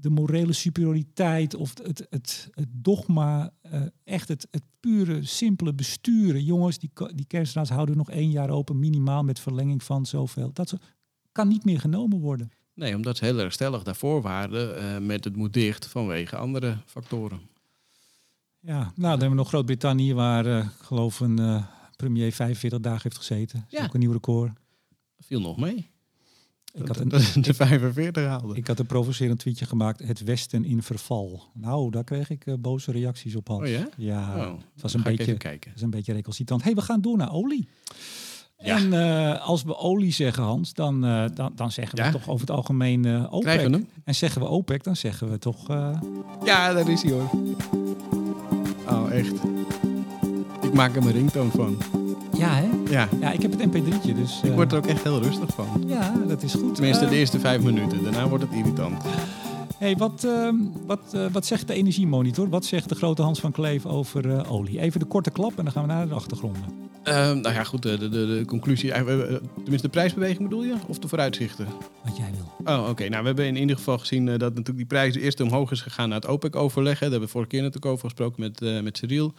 [0.00, 6.44] de morele superioriteit of het, het, het dogma, eh, echt het, het pure, simpele besturen.
[6.44, 10.50] Jongens, die, die kerncentrales houden nog één jaar open, minimaal met verlenging van zoveel.
[10.52, 10.76] Dat zo-
[11.32, 12.50] kan niet meer genomen worden.
[12.74, 16.76] Nee, omdat ze heel erg stellig daarvoor waren eh, met het moet dicht vanwege andere
[16.86, 17.40] factoren.
[18.60, 21.64] Ja, nou, dan hebben we nog Groot-Brittannië, waar ik geloof een
[21.96, 23.58] premier 45 dagen heeft gezeten.
[23.60, 23.84] Dat is Ja.
[23.84, 24.52] ook een nieuw record.
[25.16, 25.90] Dat viel nog mee.
[26.76, 28.54] Ik Dat- had een, dat de 45 haalde.
[28.54, 31.42] ik had een provocerend tweetje gemaakt, het Westen in verval.
[31.52, 33.62] Nou, daar kreeg ik eh, boze reacties op, Hans.
[33.62, 33.88] Oh ja?
[33.96, 35.68] Ja, Oh, het was een beetje, kijken.
[35.70, 36.62] dat is een beetje recalcitrant.
[36.62, 37.68] hey, we gaan door naar olie.
[38.58, 38.76] Ja.
[38.76, 42.10] En eh, als we olie zeggen, Hans, dan, eh, dan, dan zeggen we Ja.
[42.10, 43.40] toch over het algemeen eh OPEC.
[43.42, 43.88] Krijgen we hem?
[44.04, 45.68] En zeggen we OPEC, dan zeggen we toch...
[46.44, 47.30] Ja, daar is hij hoor.
[48.88, 49.32] Oh, echt.
[50.62, 51.76] Ik maak er mijn ringtoon van.
[52.36, 52.68] Ja, hè?
[52.90, 54.40] Ja, Ja, ik heb het mp3'tje, dus...
[54.42, 55.84] ik eh, word er ook echt heel rustig van.
[55.86, 56.74] Ja, dat is goed.
[56.74, 58.02] Tenminste, Eh, de eerste vijf minuten.
[58.02, 59.02] Daarna wordt het irritant.
[59.78, 60.54] Hey, wat, ehm,
[60.86, 62.48] wat, eh, wat zegt de energiemonitor?
[62.48, 64.80] Wat zegt de grote Hans van Kleef over olie?
[64.80, 66.62] Even de korte klap en dan gaan we naar de achtergronden.
[67.02, 67.82] Ehm, nou ja, goed.
[67.82, 68.92] De, de, de, conclusie.
[68.92, 70.74] Tenminste, de prijsbeweging bedoel je?
[70.86, 71.66] Of de vooruitzichten?
[72.04, 72.74] Wat jij wil.
[72.76, 73.08] Oh, oké.
[73.08, 76.08] Nou, we hebben in ieder geval gezien dat natuurlijk die prijs eerst omhoog is gegaan
[76.08, 76.92] naar het OPEC-overleg.
[76.92, 79.34] Daar hebben we vorige keer natuurlijk over gesproken met, met Cyril.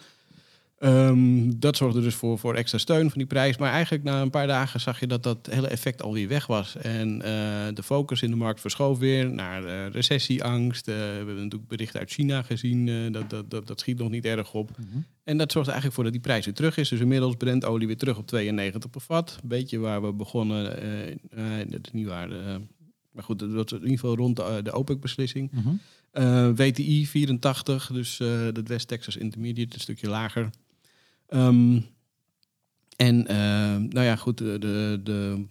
[0.76, 3.56] Ehm, dat zorgde dus voor, voor extra steun van die prijs.
[3.56, 6.76] Maar eigenlijk na een paar dagen zag je dat dat hele effect alweer weg was.
[6.76, 10.88] En eh, de focus in de markt verschoof weer naar eh, recessieangst.
[10.88, 13.12] Eh, we hebben natuurlijk berichten uit China gezien.
[13.12, 14.70] dat, dat, dat, dat schiet nog niet erg op.
[15.24, 16.88] En dat zorgt eigenlijk voor dat die prijs weer terug is.
[16.88, 19.38] Dus inmiddels Brent olie weer terug op 92 per vat.
[19.42, 20.64] Een beetje waar we begonnen.
[21.68, 22.28] dat is niet waar.
[23.12, 25.50] maar goed, dat was in ieder geval rond de, de OPEC-beslissing.
[25.52, 26.54] Mhm.
[26.54, 28.16] WTI 84, dus
[28.52, 30.50] dat West Texas Intermediate, een stukje lager.
[31.28, 31.80] Ehm,
[32.96, 33.36] en eh,
[33.76, 35.44] nou ja, goed, de, de,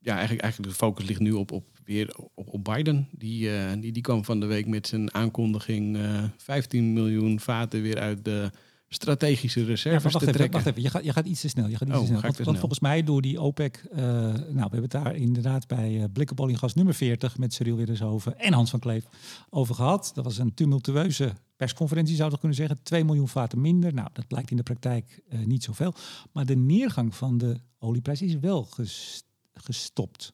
[0.00, 3.08] ja, eigenlijk, eigenlijk de focus ligt nu op, op weer op, op Biden.
[3.10, 7.82] Die, eh, die, die kwam van de week met zijn aankondiging eh 15 miljoen vaten
[7.82, 8.50] weer uit de
[8.88, 10.52] strategische Ja, reserves wacht te even, trekken.
[10.52, 10.82] wacht even.
[10.82, 11.68] Je gaat, je gaat iets te snel.
[11.68, 12.20] Je gaat iets Oh, te snel.
[12.20, 13.84] ga Want, volgens mij door die OPEC...
[13.92, 17.38] eh, nou, we hebben het daar inderdaad bij eh en gas nummer 40...
[17.38, 19.04] met Cyril over en Hans van Kleef
[19.50, 20.10] over gehad.
[20.14, 21.32] Dat was een tumultueuze
[21.66, 22.82] persconferentie, zou je kunnen zeggen.
[22.82, 23.94] 2 miljoen vaten minder.
[23.94, 25.94] Nou, dat blijkt in de praktijk eh, niet zoveel.
[26.32, 30.32] Maar de neergang van de olieprijs is wel ges- gestopt.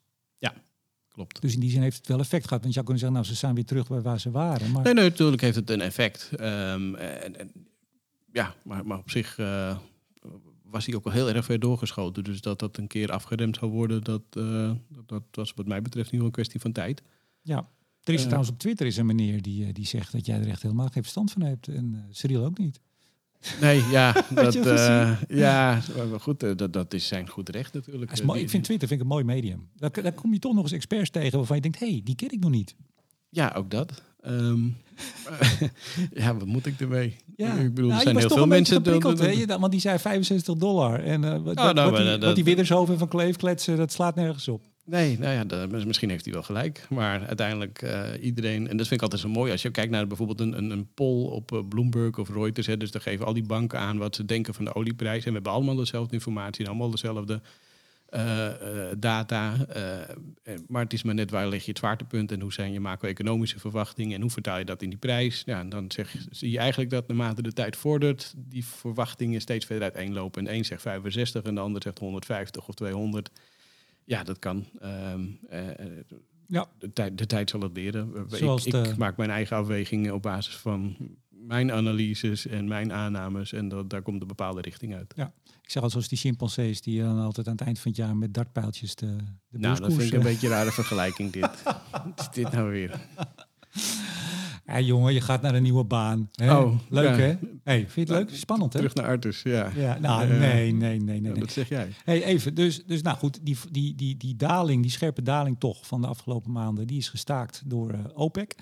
[1.08, 1.40] Klopt.
[1.40, 2.62] Dus in die zin heeft het wel effect gehad.
[2.62, 4.70] Want je zou kunnen zeggen, nou, ze zijn weer terug bij waar ze waren.
[4.70, 6.30] Maar Nee, nee, natuurlijk heeft het een effect.
[6.36, 7.52] Ehm, en, en-
[8.32, 9.78] ja, maar, maar op zich eh,
[10.62, 12.24] was hij ook wel heel erg ver doorgeschoten.
[12.24, 15.82] Dus dat dat een keer afgeremd zou worden, dat, eh, dat, dat was wat mij
[15.82, 17.02] betreft wel een kwestie van tijd.
[17.42, 17.68] ja,
[18.08, 18.26] er is Eh.
[18.26, 20.88] trouwens op Twitter is een meneer die, eh, die zegt dat jij er echt helemaal
[20.88, 21.68] geen verstand van hebt.
[21.68, 22.80] En eh, Cyril ook niet.
[23.60, 24.54] Nee, ja, dat,
[25.28, 25.80] ja
[26.10, 28.12] maar goed, dat, dat is zijn goed recht natuurlijk.
[28.12, 28.40] Is mooi.
[28.40, 29.68] Ik vind Twitter vind ik een mooi medium.
[29.76, 32.14] Daar, daar kom je toch nog eens experts tegen waarvan je denkt, hé, hey, die
[32.14, 32.74] ken ik nog niet.
[33.30, 34.02] Ja, ook dat.
[34.20, 34.64] Ehm,
[36.22, 37.16] ja, wat moet ik ermee?
[37.36, 37.54] Ja.
[37.54, 39.58] Ik bedoel, Nou, er je zijn heel veel mensen...
[39.60, 41.00] Want die zei 65 dollar.
[41.04, 43.92] En wat, wat, nou, wat die, dat- wat die Widdershoven en Van Kleef kletsen, dat
[43.92, 44.64] slaat nergens op.
[44.90, 46.86] Nee, nou ja, misschien heeft hij wel gelijk.
[46.88, 48.68] Maar uiteindelijk eh, iedereen...
[48.68, 49.52] En dat vind ik altijd zo mooi.
[49.52, 52.66] Als je kijkt naar bijvoorbeeld een, een, een poll op eh, Bloomberg of Reuters.
[52.66, 55.22] Hè, dus dan geven al die banken aan wat ze denken van de olieprijs.
[55.22, 57.40] En we hebben allemaal dezelfde informatie en allemaal dezelfde
[58.08, 58.48] eh,
[58.98, 59.56] data.
[60.68, 63.58] maar het is maar net waar leg je het zwaartepunt en hoe zijn je macro-economische
[63.58, 65.42] verwachtingen en hoe vertaal je dat in die prijs.
[65.46, 69.84] Ja, dan zeg, zie je eigenlijk dat naarmate de tijd vordert, die verwachtingen steeds verder
[69.84, 70.46] uiteenlopen.
[70.46, 73.30] En een zegt 65 en de ander zegt 150 of 200.
[74.08, 74.66] Ja, dat kan.
[74.80, 75.86] Ehm, eh, eh,
[76.46, 76.66] Ja.
[76.78, 78.12] de, tijd, de tijd zal het leren.
[78.28, 80.96] Zoals ik, de- ik maak mijn eigen afwegingen op basis van
[81.30, 83.52] mijn analyses en mijn aannames.
[83.52, 85.14] En dat, daar komt een bepaalde richting uit.
[85.62, 88.16] Ik zeg al zoals die chimpansees die dan altijd aan het eind van het jaar
[88.16, 89.16] met dartpijltjes de,
[89.48, 91.62] de Nou, dat vind ik een beetje een rare vergelijking dit.
[91.92, 92.90] Wat is dit nou weer?
[94.68, 96.28] Ja, jongen, je gaat naar een nieuwe baan.
[96.34, 96.56] Hè?
[96.56, 97.22] Oh, leuk ja.
[97.22, 97.36] hè?
[97.64, 98.38] Hey, vind je het leuk?
[98.38, 98.78] Spannend hè?
[98.78, 99.70] Terug naar Artus, ja.
[99.76, 101.22] Ja, nou, nee, nee, nee, nee.
[101.22, 101.40] Ja, nee.
[101.40, 101.88] dat zeg jij.
[102.04, 105.86] Hey, even, dus, dus nou goed, die, die, die, die daling, die scherpe daling toch
[105.86, 108.54] van de afgelopen maanden, die is gestaakt door eh, OPEC.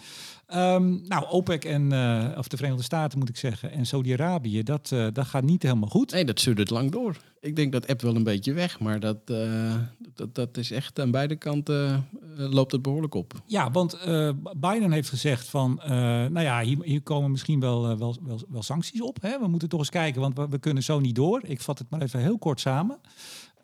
[0.47, 4.93] Ehm, nou, OPEC en, eh, of de Verenigde Staten moet ik zeggen, en Saudi-Arabië, dat,
[4.93, 6.13] eh, dat gaat niet helemaal goed.
[6.13, 7.17] Nee, dat suddert lang door.
[7.41, 9.75] Ik denk dat app wel een beetje weg, maar dat, eh,
[10.15, 13.33] dat, dat is echt aan beide kanten loopt het behoorlijk op.
[13.47, 13.99] Ja, want
[14.57, 19.03] Biden heeft gezegd van, nou ja, hier, hier komen misschien wel, wel, wel, wel sancties
[19.03, 19.19] op.
[19.21, 19.39] Hè?
[19.39, 21.41] We moeten toch eens kijken, want we, we kunnen zo niet door.
[21.45, 22.99] Ik vat het maar even heel kort samen.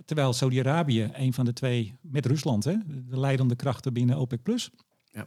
[0.05, 2.75] Terwijl Saudi-Arabië, een van de twee, met Rusland, hè,
[3.09, 4.43] de leidende krachten binnen OPEC+.
[4.43, 4.71] Plus.
[5.13, 5.27] Ja.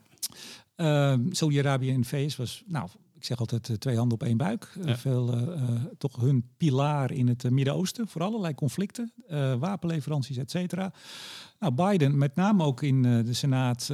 [0.76, 2.90] Ehm, Saudi-Arabië en VS was, nou,
[3.26, 4.72] ik zeg altijd eh, twee handen op één buik.
[4.82, 4.98] Eh, Ja.
[4.98, 9.14] veel, eh, toch hun pilaar in het Midden-Oosten voor allerlei conflicten,
[9.60, 10.94] wapenleveranties, et cetera.
[11.60, 13.88] Nou, Biden, met name ook in de Senaat,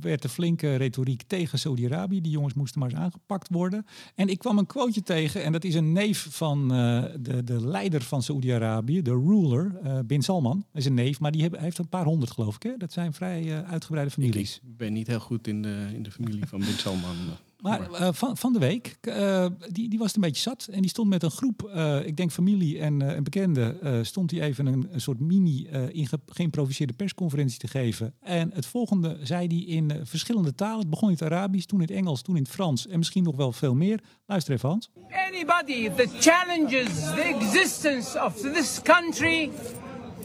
[0.00, 2.20] werd de flinke retoriek tegen Saudi-Arabië.
[2.20, 3.86] Die jongens moesten maar eens aangepakt worden.
[4.14, 8.02] En ik kwam een quoteje tegen, en dat is een neef van de, de leider
[8.02, 10.56] van Saudi-Arabië, de ruler, Bin Salman.
[10.58, 12.62] Dat is een neef, maar die heeft een paar honderd, geloof ik.
[12.62, 12.76] Hè?
[12.76, 14.56] Dat zijn vrij uitgebreide families.
[14.56, 17.16] Ik ben niet heel goed in de, in de familie van Bin Salman.
[17.62, 20.68] Maar eh, van, van de week, eh, die, die was het een beetje zat.
[20.70, 23.98] En die stond met een groep, eh, ik denk familie en, eh, en bekenden, eh,
[24.02, 28.14] stond hij even een, een soort mini eh, geïmproviseerde persconferentie te geven.
[28.20, 30.78] En het volgende zei hij in verschillende talen.
[30.78, 33.22] Het begon in het Arabisch, toen in het Engels, toen in het Frans en misschien
[33.22, 34.00] nog wel veel meer.
[34.26, 34.90] Luister even Hans.
[35.28, 39.50] anybody that challenges the existence of this country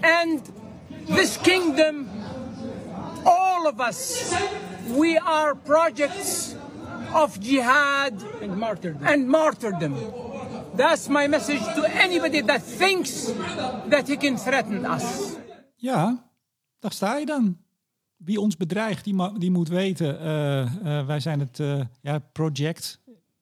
[0.02, 0.42] and
[1.06, 2.08] this kingdom,
[3.24, 4.34] all of us,
[4.98, 6.56] we are projects
[7.14, 9.08] of jihad and martyrdom.
[9.08, 9.96] And martyrdom.
[10.76, 13.32] That's my message to anybody that thinks
[13.90, 15.36] that he can threaten us.
[15.76, 16.30] Ja,
[16.80, 17.58] daar sta je dan.
[18.18, 23.00] Wie ons bedreigt, die, die moet weten, eh, eh, wij zijn het eh, ja, project.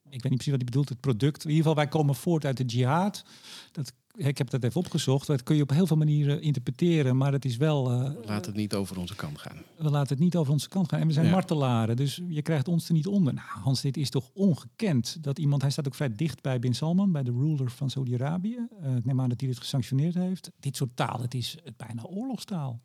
[0.10, 1.44] Ik weet niet precies wat hij bedoelt, het product.
[1.44, 3.24] In ieder geval, wij komen voort uit de jihad.
[3.72, 5.28] Dat, ik heb dat even opgezocht.
[5.28, 7.92] Dat kun je op heel veel manieren interpreteren, maar het is wel...
[7.92, 9.58] eh, Laat het niet over onze kant gaan.
[9.78, 11.00] we laten het niet over onze kant gaan.
[11.00, 11.32] En we zijn Ja.
[11.32, 13.34] martelaren, dus je krijgt ons er niet onder.
[13.34, 15.62] Nou, Hans, dit is toch ongekend dat iemand...
[15.62, 18.68] Hij staat ook vrij dicht bij Bin Salman, bij de ruler van Saudi-Arabië.
[18.82, 20.52] Eh, ik neem aan dat hij dit gesanctioneerd heeft.
[20.60, 22.82] Dit soort taal, het is bijna oorlogstaal.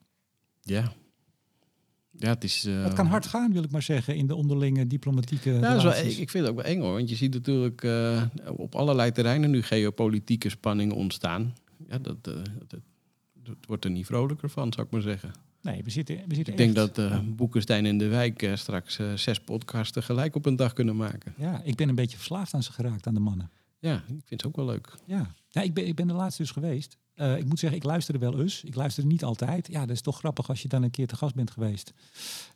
[0.63, 0.93] Ja.
[2.19, 2.65] Ja, het is...
[2.65, 5.77] eh, Het kan hard gaan, wil ik maar zeggen, in de onderlinge diplomatieke Ja, dat
[5.77, 6.93] is wel, ik ik vind het ook wel eng hoor.
[6.93, 8.23] Want je ziet natuurlijk eh,
[8.57, 11.55] op allerlei terreinen nu geopolitieke spanningen ontstaan.
[11.89, 12.35] Ja, dat, eh,
[12.67, 12.81] dat,
[13.45, 15.33] dat wordt er niet vrolijker van, zou ik maar zeggen.
[15.63, 18.99] Nee, we zitten, we zitten Ik denk echt- dat eh Boekenstein en de Wijk straks
[18.99, 21.35] eh, zes podcasts tegelijk op een dag kunnen maken.
[21.39, 23.51] Ja, ik ben een beetje verslaafd aan ze geraakt, aan de mannen.
[23.79, 24.95] Ja, ik vind het ook wel leuk.
[25.07, 26.97] Ja, ja ik, ben, ik ben de laatste dus geweest.
[27.17, 28.65] Eh, ik moet zeggen, ik luisterde wel eens.
[28.65, 29.69] Ik luisterde niet altijd.
[29.71, 31.93] Ja, dat is toch grappig als je dan een keer te gast bent geweest.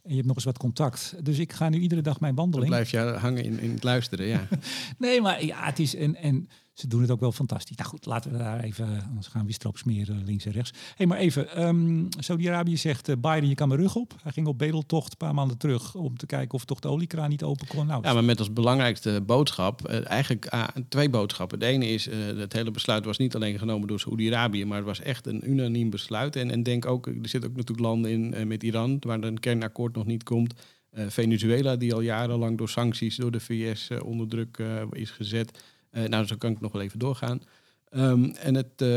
[0.02, 1.14] En je hebt nog eens wat contact.
[1.24, 2.70] Dus ik ga nu iedere dag mijn Dan wandeling.
[2.70, 4.48] blijf je hangen in, in het luisteren, ja.
[4.98, 5.94] Nee, maar ja, het is...
[5.94, 6.48] En, en
[6.80, 7.76] ze doen het ook wel fantastisch.
[7.76, 9.02] Nou goed, laten we daar even...
[9.08, 10.72] Anders gaan we stroop smeren links en rechts.
[10.96, 11.48] hey, maar even.
[11.56, 13.08] ehm Saudi-Arabië zegt...
[13.08, 14.14] eh, Biden, je kan mijn rug op.
[14.22, 15.94] Hij ging op bedeltocht een paar maanden terug...
[15.94, 17.86] om te kijken of toch de oliekraan niet open kon.
[17.86, 21.58] Nou, Ja, maar met als belangrijkste boodschap, eh, eigenlijk ah, twee boodschappen.
[21.58, 24.86] De ene is, eh, het hele besluit was niet alleen genomen door Saoedi-Arabië, maar het
[24.86, 26.36] was echt een unaniem besluit.
[26.36, 29.94] En, en denk ook, er zitten ook natuurlijk landen in met Iran, waar een kernakkoord
[29.94, 30.54] nog niet komt.
[30.92, 34.58] Venezuela, die al jarenlang door sancties door de VS onder druk
[34.92, 35.58] is gezet.
[35.90, 37.42] Eh, nou, zo kan ik nog wel even doorgaan.
[37.88, 38.88] Ehm, en het, eh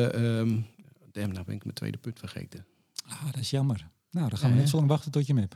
[1.12, 2.66] damn, nou ben ik mijn tweede punt vergeten.
[3.08, 3.88] ah, dat is jammer.
[4.12, 5.56] Nou, dan gaan we Ja, net zo lang wachten tot je hem hebt.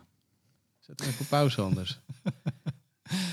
[0.79, 1.99] Zet even op pauze anders.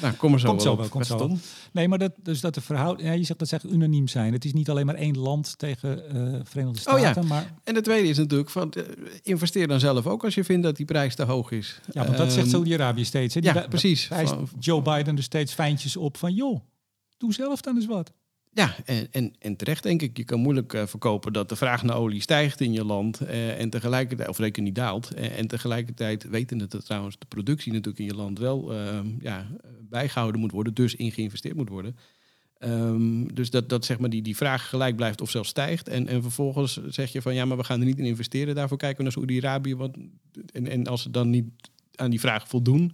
[0.02, 0.78] Nou, kom er zo Komt wel zo op.
[0.78, 1.36] wel, komt zo.
[1.72, 3.08] Nee, maar dat, dus dat de verhouding...
[3.08, 4.32] Ja, je zegt dat ze echt unaniem zijn.
[4.32, 7.10] Het is niet alleen maar één land tegen eh Verenigde Oh ja.
[7.10, 7.26] Staten.
[7.28, 8.82] Maar, En de tweede is natuurlijk van eh,
[9.22, 11.80] investeer dan zelf ook als je vindt dat die prijs te hoog is.
[11.92, 13.34] ja, want dat zegt Ehm, Saudi-Arabië steeds.
[13.34, 13.40] Hè?
[13.40, 14.06] Die ja, precies.
[14.06, 16.34] Van- Joe Biden er steeds fijntjes op van...
[16.34, 16.60] joh,
[17.24, 18.12] doe zelf dan eens wat.
[18.52, 20.16] Ja, en, en, en terecht denk ik.
[20.16, 23.60] Je kan moeilijk eh, verkopen dat de vraag naar olie stijgt in je land eh,
[23.60, 25.14] en tegelijkertijd, of reken niet daalt.
[25.14, 29.46] eh, en tegelijkertijd weten dat trouwens de productie natuurlijk in je land wel eh, ja,
[29.80, 31.96] bijgehouden moet worden, dus in geïnvesteerd moet worden.
[32.58, 35.88] Ehm, dus dat, dat zeg maar die, die vraag gelijk blijft of zelfs stijgt.
[35.88, 38.54] En, en vervolgens zeg je van ja, maar we gaan er niet in investeren.
[38.54, 39.74] Daarvoor kijken we naar Saoedi-Arabië.
[39.76, 39.96] want-
[40.52, 41.44] En, en als ze dan niet
[41.94, 42.92] aan die vraag voldoen,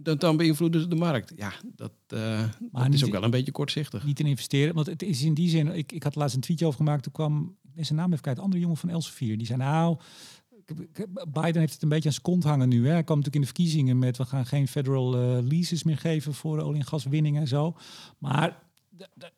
[0.00, 1.32] dan, dan beïnvloeden ze de markt.
[1.36, 4.04] Ja, dat, eh, dat is ook wel een beetje kortzichtig.
[4.04, 4.74] Niet in investeren.
[4.74, 5.74] Want het is in die zin...
[5.76, 7.02] Ik, ik had laatst een tweetje over gemaakt.
[7.02, 7.56] Toen kwam...
[7.62, 8.36] Ben zijn naam even kwijt.
[8.36, 9.38] Een andere jongen van Elsevier.
[9.38, 9.96] Die zei nou...
[11.28, 12.86] Biden heeft het een beetje aan zijn kont hangen nu.
[12.86, 12.92] Hè.
[12.92, 14.16] Hij kwam natuurlijk in de verkiezingen met...
[14.16, 17.76] we gaan geen federal eh, leases meer geven voor olie- en gaswinning en zo.
[18.18, 18.66] Maar...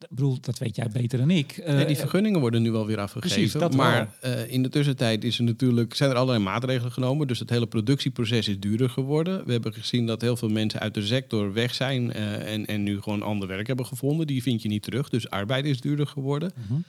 [0.09, 1.57] bedoel, dat weet jij beter dan ik.
[1.57, 3.59] Eh, die vergunningen worden nu wel weer afgegeven.
[3.59, 7.27] Precies, maar eh, in de tussentijd is er natuurlijk, zijn er allerlei maatregelen genomen.
[7.27, 9.45] Dus het hele productieproces is duurder geworden.
[9.47, 12.83] We hebben gezien dat heel veel mensen uit de sector weg zijn eh, en, en
[12.83, 14.27] nu gewoon ander werk hebben gevonden.
[14.27, 15.09] Die vind je niet terug.
[15.09, 16.53] Dus arbeid is duurder geworden.
[16.55, 16.81] Mhm.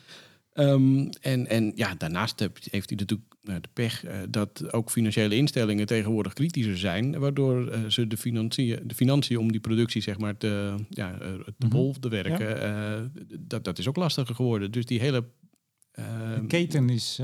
[0.62, 5.36] Ehm, en, en ja, daarnaast heeft hij natuurlijk nou, de pech eh, dat ook financiële
[5.36, 7.20] instellingen tegenwoordig kritischer zijn.
[7.20, 11.34] Waardoor eh, ze de financiën, de financiën om die productie zeg maar te, ja, eh,
[11.34, 11.70] te Mhm.
[11.70, 14.72] bol te werken, dat, dat is ook lastiger geworden.
[14.72, 15.26] Dus die hele...
[15.92, 16.06] eh,
[16.36, 17.20] de keten is...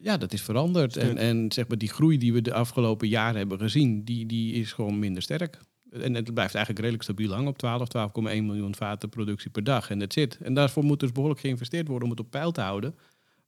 [0.00, 0.92] ja, dat is veranderd.
[0.92, 1.02] Stuk.
[1.02, 4.52] En, en zeg maar die groei die we de afgelopen jaren hebben gezien, die, die
[4.54, 5.58] is gewoon minder sterk.
[5.90, 9.90] En het blijft eigenlijk redelijk stabiel hangen op 12, 12,1 miljoen vaten productie per dag.
[9.90, 10.38] En dat zit.
[10.42, 12.94] En daarvoor moet dus behoorlijk geïnvesteerd worden om het op peil te houden.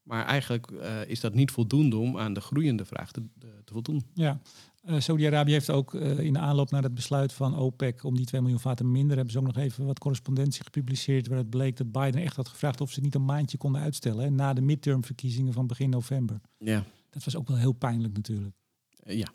[0.03, 3.23] Maar eigenlijk eh, is dat niet voldoende om aan de groeiende vraag te,
[3.65, 4.05] te voldoen.
[4.15, 4.41] Ja,
[4.85, 8.27] Eh Saudi-Arabië heeft ook eh, in de aanloop naar het besluit van OPEC om die
[8.27, 11.93] 2 miljoen vaten minder, hebben ze ook nog even wat correspondentie gepubliceerd waaruit bleek dat
[11.93, 15.53] Biden echt had gevraagd of ze niet een maandje konden uitstellen hè, na de midtermverkiezingen
[15.53, 16.41] van begin november.
[16.59, 16.85] Ja.
[17.11, 18.55] Dat was ook wel heel pijnlijk natuurlijk.
[19.03, 19.29] Eh, ja.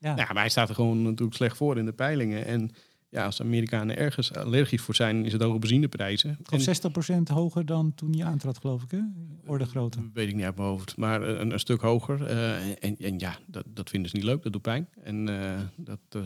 [0.00, 2.46] Ja, maar hij staat er gewoon natuurlijk slecht voor in de peilingen.
[2.46, 2.70] En
[3.10, 6.38] ja, als de Amerikanen ergens allergisch voor zijn, is het hoge benzineprijzen.
[6.42, 9.00] geloof 60% hoger dan toen hij aantrad, geloof ik, hè?
[9.46, 9.98] Orde grootte.
[10.12, 10.96] Weet ik niet uit mijn hoofd.
[10.96, 12.26] Maar eh, een, een stuk hoger.
[12.26, 14.42] eh, en, en ja, dat, dat vinden ze niet leuk.
[14.42, 14.88] Dat doet pijn.
[15.02, 16.24] En eh, dat, dat,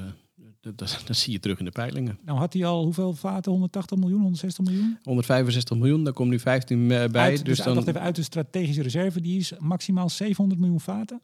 [0.61, 2.19] dat, dat zie je terug in de peilingen.
[2.25, 3.53] Nou had hij al hoeveel vaten?
[3.53, 4.99] 180 miljoen, 160 miljoen?
[5.03, 7.11] 165 miljoen, daar komt nu 15 bij.
[7.13, 7.79] uit, dus dus dan...
[7.79, 11.21] even, uit de strategische reserve, die is maximaal 700 miljoen vaten?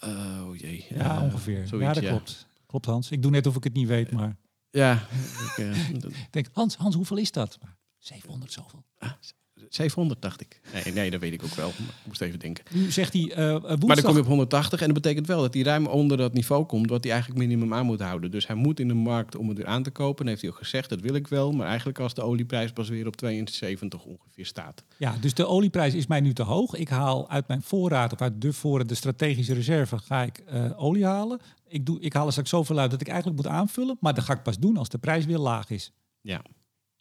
[0.00, 0.86] Oh jee.
[0.88, 1.66] Ja, eh, ongeveer.
[1.66, 2.08] zoiets, ja, dat ja.
[2.08, 2.46] klopt.
[2.66, 3.10] Klopt, Hans.
[3.10, 4.36] Ik doe net of ik het niet weet, maar...
[4.70, 4.92] Ja,
[5.46, 7.58] ik, eh, denk, Hans, Hans, hoeveel is dat?
[7.98, 8.84] 700 zoveel.
[9.70, 10.60] 700 dacht ik.
[10.72, 11.72] Nee, nee, dat weet ik ook wel.
[11.78, 12.64] Maar ik moest even denken.
[12.70, 13.86] Nu zegt hij eh, woensdag...
[13.86, 16.32] Maar dan kom je op 180 en dat betekent wel dat hij ruim onder dat
[16.32, 18.30] niveau komt wat hij eigenlijk minimum aan moet houden.
[18.30, 20.24] Dus hij moet in de markt om het weer aan te kopen.
[20.24, 21.52] En heeft hij ook gezegd, dat wil ik wel.
[21.52, 24.84] Maar eigenlijk als de olieprijs pas weer op 72 ongeveer staat.
[24.96, 26.74] Ja, dus de olieprijs is mij nu te hoog.
[26.74, 30.82] Ik haal uit mijn voorraad, of uit de voorraad, de strategische reserve, ga ik eh,
[30.82, 31.40] olie halen.
[31.68, 33.96] Ik, doe, ik haal er straks zoveel uit dat ik eigenlijk moet aanvullen.
[34.00, 35.92] Maar dat ga ik pas doen als de prijs weer laag is.
[36.20, 36.42] Ja.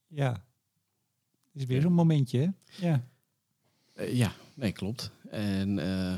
[0.08, 0.48] Ja.
[1.60, 2.48] Is weer zo'n momentje, hè?
[2.88, 3.04] Ja.
[3.94, 5.12] Eh, ja, nee, klopt.
[5.30, 6.16] En eh,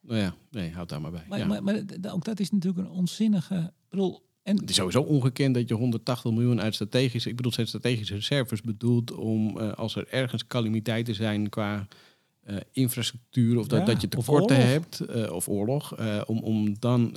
[0.00, 1.24] nou ja, nee, houd daar maar bij.
[1.28, 1.46] Maar, ja.
[1.46, 1.82] maar, maar
[2.12, 3.72] ook dat is natuurlijk een onzinnige...
[3.88, 7.28] bedoel, en Het is sowieso ongekend dat je 180 miljoen uit strategische...
[7.28, 11.86] Ik bedoel, zijn strategische reserves bedoeld om eh, als er ergens calamiteiten zijn qua
[12.72, 13.58] infrastructuur...
[13.58, 15.98] of dat, Ja, dat je tekorten hebt, of oorlog...
[16.26, 17.12] om, om dan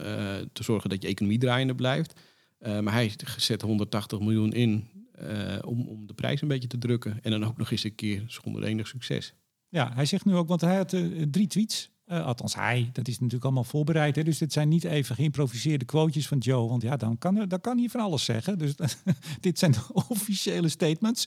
[0.53, 2.19] te zorgen dat je economie draaiende blijft.
[2.59, 7.19] Maar hij zet 180 miljoen in eh, om, om de prijs een beetje te drukken.
[7.21, 9.33] En dan ook nog eens een keer zonder enig succes.
[9.69, 11.01] Ja, hij zegt nu ook, want hij had eh,
[11.31, 11.91] drie tweets.
[12.05, 14.15] Eh, althans, hij, dat is natuurlijk allemaal voorbereid.
[14.15, 14.23] Hè?
[14.23, 16.69] Dus dit zijn niet even geïmproviseerde quotejes van Joe.
[16.69, 18.57] Want ja, dan kan, dan kan hij van alles zeggen.
[18.57, 18.75] Dus
[19.39, 21.25] dit zijn de officiële statements.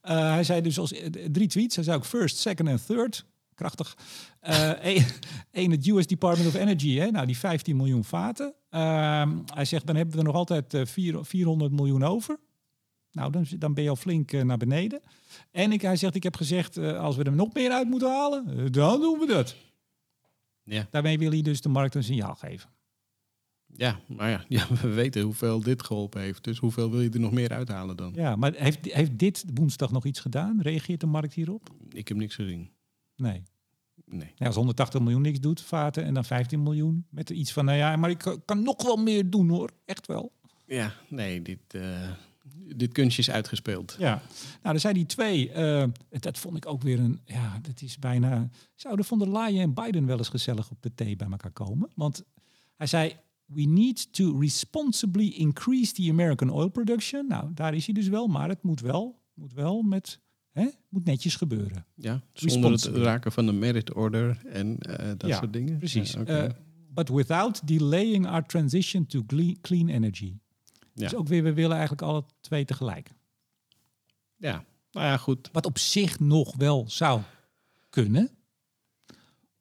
[0.00, 0.94] Hij zei dus als
[1.30, 1.74] drie tweets.
[1.74, 3.24] Hij zei ook first, second en third.
[3.54, 3.96] Krachtig.
[5.52, 7.10] Eén, het US Department of Energy, hè?
[7.10, 8.54] nou die 15 miljoen vaten.
[8.70, 12.38] Ehm, hij zegt, dan hebben we er nog altijd eh, vier- 400 miljoen over.
[13.12, 15.00] Nou, dan, dan ben je al flink eh, naar beneden.
[15.50, 18.08] En ik, hij zegt, ik heb gezegd, eh, als we er nog meer uit moeten
[18.10, 19.56] halen, eh, dan doen we dat.
[20.64, 20.86] Ja.
[20.90, 22.70] Daarmee wil hij dus de markt een signaal geven.
[23.76, 26.44] Ja, maar ja, ja, we weten hoeveel dit geholpen heeft.
[26.44, 28.12] Dus hoeveel wil je er nog meer uithalen dan?
[28.14, 30.60] Ja, maar heeft, heeft dit woensdag nog iets gedaan?
[30.60, 31.70] Reageert de markt hierop?
[31.88, 32.70] Ik heb niks gezien.
[33.16, 33.42] Nee.
[34.04, 34.32] Nee.
[34.34, 37.06] Ja, als 180 miljoen niks doet, vaten, en dan 15 miljoen.
[37.10, 39.70] Met iets van, nou ja, maar ik kan- nog wel meer doen hoor.
[39.84, 40.32] Echt wel.
[40.66, 41.58] Ja, nee, dit,
[42.76, 43.96] dit kunstje is uitgespeeld.
[43.98, 44.22] Ja.
[44.62, 45.50] Nou, er zijn die twee.
[45.50, 48.48] eh, dat vond ik ook weer een, ja, dat is bijna...
[48.74, 51.90] Zouden von der Leyen en Biden wel eens gezellig op de thee bij elkaar komen?
[51.94, 52.24] Want
[52.76, 53.16] hij zei,
[53.46, 57.26] We need to responsibly increase the American oil production.
[57.28, 60.20] Nou, daar is hij dus wel, maar het moet wel, moet wel met,
[60.50, 61.86] hè, moet netjes gebeuren.
[61.94, 65.78] Ja, zonder het raken van de merit order en eh, dat Ja, soort dingen.
[65.78, 66.12] Precies.
[66.12, 66.32] Ja, oké.
[66.32, 66.50] Eh,
[66.88, 69.24] but without delaying our transition to
[69.60, 70.38] clean energy.
[70.94, 71.02] Ja.
[71.08, 73.10] Dus ook weer, we willen eigenlijk alle twee tegelijk.
[74.36, 75.48] ja, nou ja, goed.
[75.52, 77.20] Wat op zich nog wel zou
[77.90, 78.30] kunnen.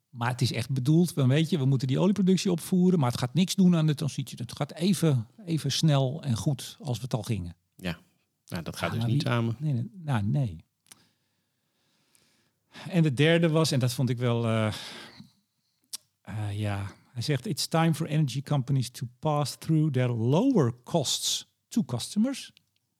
[0.09, 3.33] Maar het is echt bedoeld, weet je, we moeten die olieproductie opvoeren, maar het gaat
[3.33, 4.37] niks doen aan de transitie.
[4.41, 7.55] Het gaat even, even snel en goed als we het al gingen.
[7.75, 7.99] Ja,
[8.47, 9.55] nou, dat gaat Ja, dus niet wie- samen.
[9.59, 10.63] Nee, nee, nou, nee.
[12.89, 14.73] En de derde was, en dat vond ik wel, eh,
[16.21, 21.47] eh, ja, hij zegt: It's time for energy companies to pass through their lower costs
[21.67, 22.51] to customers.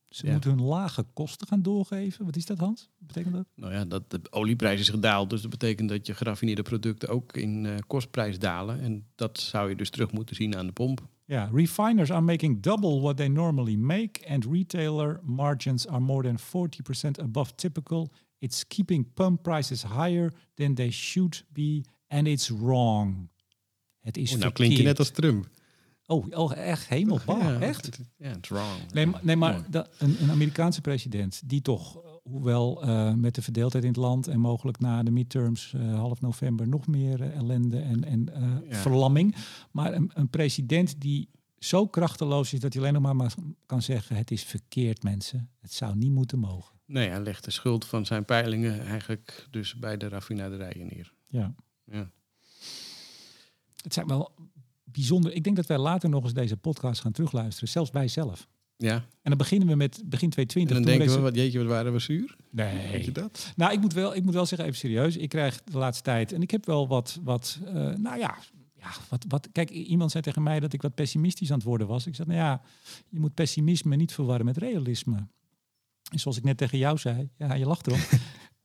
[0.09, 0.31] Ze Ja.
[0.31, 2.25] moeten hun lage kosten gaan doorgeven.
[2.25, 2.89] Wat is dat, Hans?
[2.97, 3.45] Wat betekent dat?
[3.55, 5.29] Nou ja, dat de olieprijs is gedaald.
[5.29, 8.79] Dus dat betekent dat je geraffineerde producten ook in eh, kostprijs dalen.
[8.81, 11.07] En dat zou je dus terug moeten zien aan de pomp.
[11.25, 16.39] Ja, refiners are making double what they normally make, and retailer margins are more than
[16.39, 18.09] 40% above typical.
[18.37, 23.29] It's keeping pump prices higher than they should be, and it's wrong.
[24.01, 25.49] Het is Oh, nou klink je net als Trump.
[26.05, 26.87] Oh, oh echt?
[26.87, 27.99] Hemelbah, ja, echt?
[28.17, 28.91] Ja, it's wrong.
[28.93, 33.41] Nee, maar, nee, maar dat, een, een Amerikaanse president die toch, hoewel eh, met de
[33.41, 37.35] verdeeldheid in het land en mogelijk na de midterms eh, half november nog meer eh,
[37.35, 38.29] ellende en, en
[38.69, 38.75] Ja.
[38.75, 39.35] verlamming,
[39.71, 41.29] maar een, een president die
[41.59, 43.33] zo krachteloos is dat hij alleen nog maar, maar
[43.65, 45.49] kan zeggen: het is verkeerd, mensen.
[45.59, 46.75] Het zou niet moeten mogen.
[46.85, 51.13] Nee, hij legt de schuld van zijn peilingen eigenlijk dus bij de raffinaderijen neer.
[51.27, 51.53] Ja.
[51.85, 52.11] Ja.
[53.83, 54.31] Het zijn wel
[54.83, 55.33] bijzonder.
[55.33, 58.47] Ik denk dat wij later nog eens deze podcast gaan terugluisteren, zelfs wij zelf.
[58.77, 60.75] Ja, En dan beginnen we met begin en 2020.
[60.75, 62.35] dan toen denken we, wat jeetje, wat waren we zuur?
[62.49, 62.91] Nee.
[62.91, 63.53] Weet je dat?
[63.55, 65.17] Nou, ik moet, wel, ik moet wel zeggen, even serieus.
[65.17, 68.37] Ik krijg de laatste tijd, en ik heb wel wat, wat eh, nou ja,
[68.77, 71.87] ja wat, wat, kijk, iemand zei tegen mij dat ik wat pessimistisch aan het worden
[71.87, 72.07] was.
[72.07, 72.61] Ik zei, nou ja,
[73.09, 75.27] je moet pessimisme niet verwarren met realisme.
[76.11, 77.99] En zoals ik net tegen jou zei, ja, je lacht erom.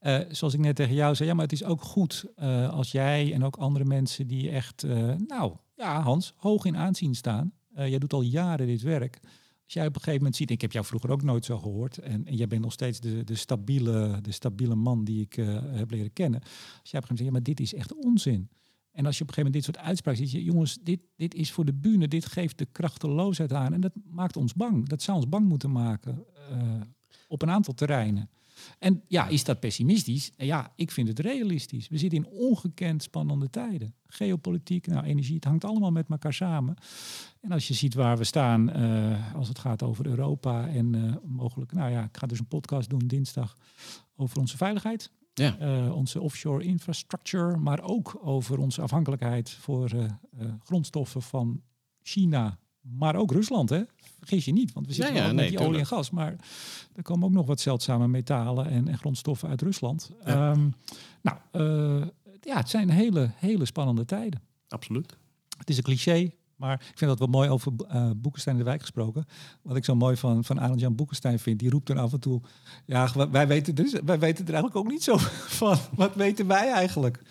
[0.06, 2.92] Eh, zoals ik net tegen jou zei, ja, maar het is ook goed eh, als
[2.92, 7.52] jij en ook andere mensen die echt, eh, nou ja, Hans, hoog in aanzien staan.
[7.74, 9.18] Jij doet al jaren dit werk.
[9.64, 11.98] Als jij op een gegeven moment ziet, ik heb jou vroeger ook nooit zo gehoord,
[11.98, 15.34] en, en jij bent nog steeds de, de, stabiele, de stabiele man die ik
[15.70, 16.40] heb leren kennen.
[16.40, 18.48] Als jij op een gegeven moment zegt, ja, maar dit is echt onzin.
[18.92, 21.34] En als je op een gegeven moment dit soort uitspraken ziet, je, jongens, dit, dit
[21.34, 23.72] is voor de bühne, dit geeft de krachteloosheid aan.
[23.72, 24.88] En dat maakt ons bang.
[24.88, 26.24] Dat zou ons bang moeten maken
[27.28, 28.30] op een aantal terreinen.
[28.78, 30.32] En ja, is dat pessimistisch?
[30.36, 31.88] Ja, ik vind het realistisch.
[31.88, 33.94] We zitten in ongekend spannende tijden.
[34.06, 36.76] Geopolitiek, nou, energie, het hangt allemaal met elkaar samen.
[37.40, 41.14] En als je ziet waar we staan eh, als het gaat over Europa en eh,
[41.22, 43.56] mogelijk, nou ja, ik ga dus een podcast doen dinsdag
[44.16, 45.10] over onze veiligheid.
[45.34, 45.58] Ja.
[45.58, 49.90] Eh, onze offshore infrastructure, maar ook over onze afhankelijkheid voor
[50.64, 51.62] grondstoffen van
[52.02, 53.70] China, maar ook Rusland.
[53.70, 53.82] Hè?
[54.26, 56.36] Vergis je niet, want we zitten Ja, met nee, die olie en gas, maar
[56.94, 60.10] er komen ook nog wat zeldzame metalen en, en grondstoffen uit Rusland.
[60.24, 60.50] Ja.
[60.50, 60.68] Ehm,
[61.22, 62.06] nou, eh,
[62.40, 64.40] ja, het zijn hele, hele spannende tijden.
[64.68, 65.16] Absoluut.
[65.58, 68.68] Het is een cliché, maar ik vind dat wel mooi over eh Boekenstein in de
[68.68, 69.24] Wijk gesproken.
[69.62, 72.40] Wat ik zo mooi van, van Arend-Jan Boekenstein vind, die roept dan af en toe...
[72.86, 75.16] Ja, wij- wij weten, dus, wij weten er eigenlijk ook niet zo
[75.60, 75.76] van.
[75.94, 77.22] Wat weten wij eigenlijk?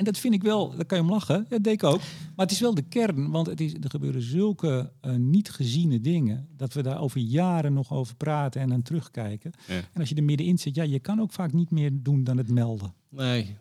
[0.00, 1.36] En dat vind ik wel, daar kan je om lachen.
[1.36, 1.98] Ja, dat deed ik ook.
[2.36, 6.00] Maar het is wel de kern, want het is, er gebeuren zulke eh, niet geziene
[6.00, 6.48] dingen...
[6.56, 9.50] dat we daar over jaren nog over praten en aan terugkijken.
[9.66, 9.74] Ja.
[9.74, 12.36] En als je er middenin zit, ja, je kan ook vaak niet meer doen dan
[12.36, 12.94] het melden.
[13.08, 13.56] Nee,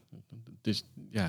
[0.58, 1.24] het is, ja,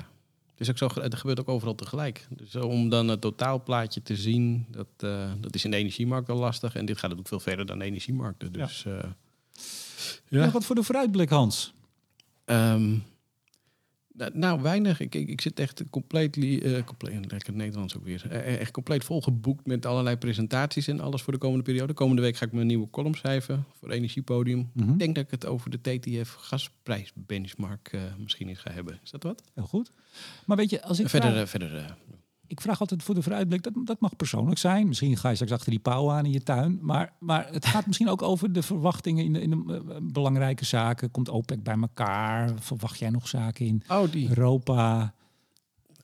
[0.51, 2.27] het is ook zo, het gebeurt ook overal tegelijk.
[2.29, 6.37] Dus om dan het totaalplaatje te zien, dat, eh, dat is in de energiemarkt al
[6.37, 6.75] lastig.
[6.75, 8.51] En dit gaat natuurlijk veel verder dan de energiemarkten.
[8.51, 8.93] Dus eh,
[10.27, 10.43] ja.
[10.43, 11.73] Nog wat voor de vooruitblik, Hans.
[12.45, 12.97] Ehm,
[14.21, 14.99] nou, nou, weinig.
[14.99, 18.25] Ik, ik, ik zit echt compleet, eh compleet lekker Nederlands ook weer.
[18.29, 21.93] Eh, echt compleet volgeboekt met allerlei presentaties en alles voor de komende periode.
[21.93, 24.69] Komende week ga ik mijn nieuwe column schrijven voor Energiepodium.
[24.73, 24.91] Mhm.
[24.91, 28.99] Ik denk dat ik het over de TTF gasprijsbenchmark eh misschien eens ga hebben.
[29.03, 29.43] Is dat wat?
[29.53, 29.91] Heel goed.
[30.45, 31.85] Maar weet je, als ik verder, vraag, eh, verder eh,
[32.51, 34.87] ik vraag altijd voor de vooruitblik, dat, dat mag persoonlijk zijn.
[34.87, 36.79] Misschien ga je straks achter die pauw aan in je tuin.
[36.81, 40.65] Maar, maar het gaat misschien ook over de verwachtingen in de, in de eh, belangrijke
[40.65, 41.11] zaken.
[41.11, 42.51] Komt OPEC bij elkaar?
[42.59, 44.29] Verwacht jij nog zaken in Oh, die.
[44.29, 45.13] Europa?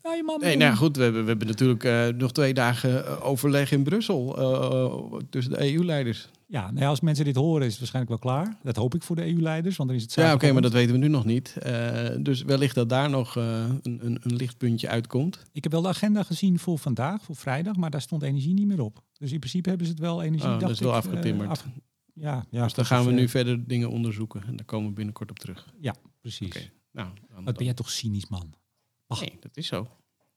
[0.04, 0.40] Ja, je man.
[0.40, 3.72] Nee, nou ja, goed, we hebben, we hebben natuurlijk eh, nog twee dagen eh, overleg
[3.72, 6.30] in Brussel eh, tussen de EU-leiders.
[6.50, 8.58] Ja, nou ja, als mensen dit horen is het waarschijnlijk wel klaar.
[8.64, 10.92] Dat hoop ik voor de EU-leiders, want dan is het Ja, oké, maar dat weten
[10.92, 11.58] we nu nog niet.
[11.58, 15.46] Eh, dus wellicht dat daar nog eh, een, een, een lichtpuntje uitkomt.
[15.52, 18.68] Ik heb wel de agenda gezien voor vandaag, voor vrijdag, maar daar stond energie niet
[18.68, 19.04] meer op.
[19.18, 20.50] Dus in principe hebben ze het wel energie.
[20.50, 21.50] Oh, dat is wel ik, eh, afgetimmerd.
[21.50, 21.66] af-
[22.14, 24.44] ja, ja, dus dan gaan we nu verder dingen onderzoeken.
[24.48, 25.74] En daar komen we binnenkort op terug.
[25.80, 26.48] Ja, precies.
[26.56, 26.70] Oké.
[26.92, 28.54] Nou, dan, Wat ben jij toch cynisch, man?
[29.08, 29.20] Ach.
[29.20, 29.88] Nee, dat is zo.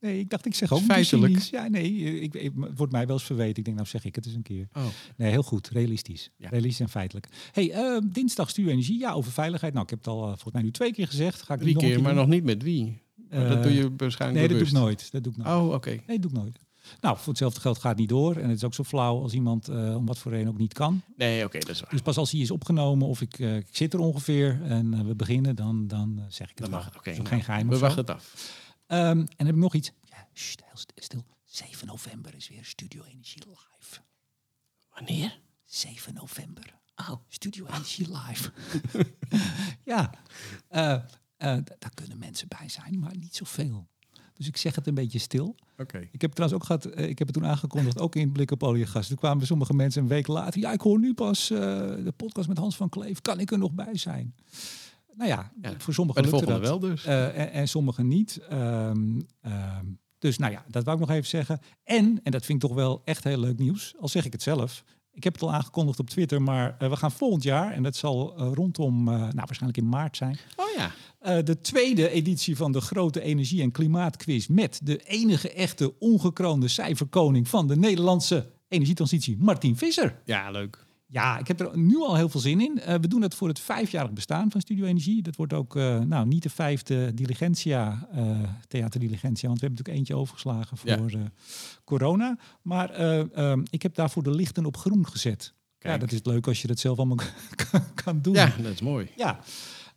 [0.00, 1.32] Nee, ik dacht, ik zeg ook feitelijk.
[1.32, 1.50] cynisch.
[1.50, 3.56] Ja, nee, ik, ik, het wordt mij wel eens verweten.
[3.56, 4.68] Ik denk, nou zeg ik het eens een keer.
[4.72, 4.82] Oh.
[5.16, 5.68] Nee, heel goed.
[5.68, 6.30] Realistisch.
[6.36, 6.48] Ja.
[6.48, 7.28] Realistisch en feitelijk.
[7.52, 8.98] hey, eh, dinsdag stuur energie.
[8.98, 9.72] Ja, over veiligheid.
[9.72, 11.42] Nou, ik heb het al eh, volgens mij nu twee keer gezegd.
[11.42, 12.20] Ga ik Drie nog keer, maar doen.
[12.20, 13.02] nog niet met wie.
[13.30, 15.08] Dat Eh, doe je waarschijnlijk Nee, dat doe ik nooit.
[15.12, 15.60] Dat doe ik nooit.
[15.60, 15.88] Oh, oké.
[15.90, 16.58] Nee, dat doe ik nooit.
[17.00, 18.36] Nou, voor hetzelfde geld gaat het niet door.
[18.36, 20.72] En het is ook zo flauw als iemand eh, om wat voor reden ook niet
[20.72, 21.02] kan.
[21.16, 21.90] Nee, oké, dat is waar.
[21.90, 25.00] Dus pas als hij is opgenomen of ik, eh, ik zit er ongeveer en eh,
[25.00, 26.96] we beginnen, dan, dan eh, zeg ik het Dan mag.
[26.96, 27.10] Oké.
[27.10, 28.58] Nou, geen geheim We wachten het af.
[28.90, 29.92] Ehm, en dan heb ik nog iets.
[30.02, 30.62] Ja, sst,
[30.94, 31.24] stil.
[31.44, 34.00] 7 november is weer Studio Energie live.
[34.94, 35.40] Wanneer?
[35.64, 36.78] 7 november.
[36.96, 37.12] Oh.
[37.28, 38.52] Studio Energie live.
[39.92, 40.10] ja,
[40.68, 41.02] eh, eh,
[41.78, 43.88] daar kunnen mensen bij zijn, maar niet zoveel.
[44.34, 45.56] Dus ik zeg het een beetje stil.
[45.76, 46.08] Oké.
[46.12, 48.62] Ik heb trouwens ook gehad, eh, ik heb het toen aangekondigd, ook in Blik op
[48.62, 49.08] Oliegas.
[49.08, 50.60] Toen kwamen sommige mensen een week later.
[50.60, 53.20] Ja, ik hoor nu pas eh, de podcast met Hans van Kleef.
[53.20, 54.34] Kan ik er nog bij zijn?
[55.16, 56.62] Nou ja, Ja, voor sommigen volgende dat.
[56.62, 57.04] wel dus.
[57.04, 58.40] Eh, en, en sommigen niet.
[58.48, 59.86] Ehm, ehm,
[60.18, 61.60] dus nou ja, dat wou ik nog even zeggen.
[61.84, 64.42] En, en dat vind ik toch wel echt heel leuk nieuws, al zeg ik het
[64.42, 64.84] zelf.
[65.12, 67.96] Ik heb het al aangekondigd op Twitter, maar eh, we gaan volgend jaar, en dat
[67.96, 71.42] zal eh, rondom, nou waarschijnlijk in maart zijn, oh ja.
[71.42, 77.48] de tweede editie van de grote energie- en klimaatquiz met de enige echte ongekroonde cijferkoning
[77.48, 80.20] van de Nederlandse energietransitie, Martin Visser.
[80.24, 80.88] Ja, leuk.
[81.12, 82.80] Ja, ik heb er nu al heel veel zin in.
[82.80, 85.22] Eh, we doen het voor het vijfjarig bestaan van Studio Energie.
[85.22, 89.70] Dat wordt ook eh, nou, niet de vijfde Diligentia, eh Theater Diligentia, want we hebben
[89.84, 91.10] natuurlijk eentje overgeslagen voor
[91.84, 92.38] corona.
[92.62, 95.54] Maar eh, ehm, ik heb daarvoor de lichten op groen gezet.
[95.78, 97.16] Ja, dat is leuk als je dat zelf allemaal
[97.70, 98.34] kan, kan doen.
[98.34, 99.10] Ja, dat is mooi.
[99.16, 99.40] Ja.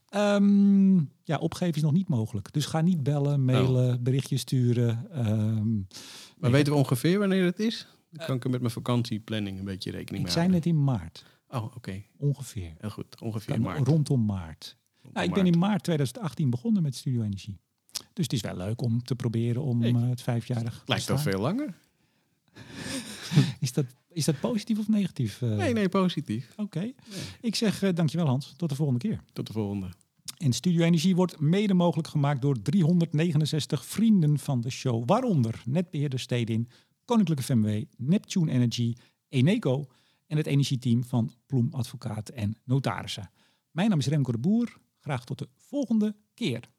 [0.10, 2.54] Ehm, ja, opgeven is nog niet mogelijk.
[2.54, 4.00] Dus ga niet bellen, mailen, Oh.
[4.02, 5.08] berichtjes sturen.
[5.12, 5.76] Ehm,
[6.38, 7.88] Maar weten we ongeveer wanneer het is?
[8.14, 10.72] Dan kan ik er met mijn vakantieplanning een beetje rekening ik mee zei houden.
[10.72, 12.04] net in maart, Oh, oké.
[12.18, 12.74] ongeveer.
[12.78, 13.22] Heel goed.
[13.22, 13.88] Ongeveer maart.
[13.88, 14.78] Rondom maart.
[15.14, 17.60] Nou, ik ben in maart 2018 begonnen met Studio Energie.
[18.14, 21.20] Dus het is wel leuk om te proberen om eh, het vijfjarig Lijkt wel bestaan.
[21.34, 21.74] veel langer.
[23.60, 25.42] Is dat, is dat positief of negatief?
[25.42, 25.50] eh?
[25.50, 26.54] Nee, nee, positief.
[26.58, 26.92] Oké.
[27.42, 28.54] Ik zeg eh, dankjewel Hans.
[28.58, 29.24] Tot de volgende keer.
[29.34, 29.90] Tot de volgende.
[30.38, 35.04] En Studio Energie wordt mede mogelijk gemaakt door 369 vrienden van de show.
[35.06, 36.70] Waaronder Netbeheerder Stedin,
[37.06, 38.94] Koninklijke FMW, Neptune Energy,
[39.30, 39.86] Eneco
[40.28, 43.32] en het energieteam van Ploem Advocaat en Notarissen.
[43.72, 44.78] Mijn naam is Remco de Boer.
[45.00, 46.70] Graag tot de volgende keer.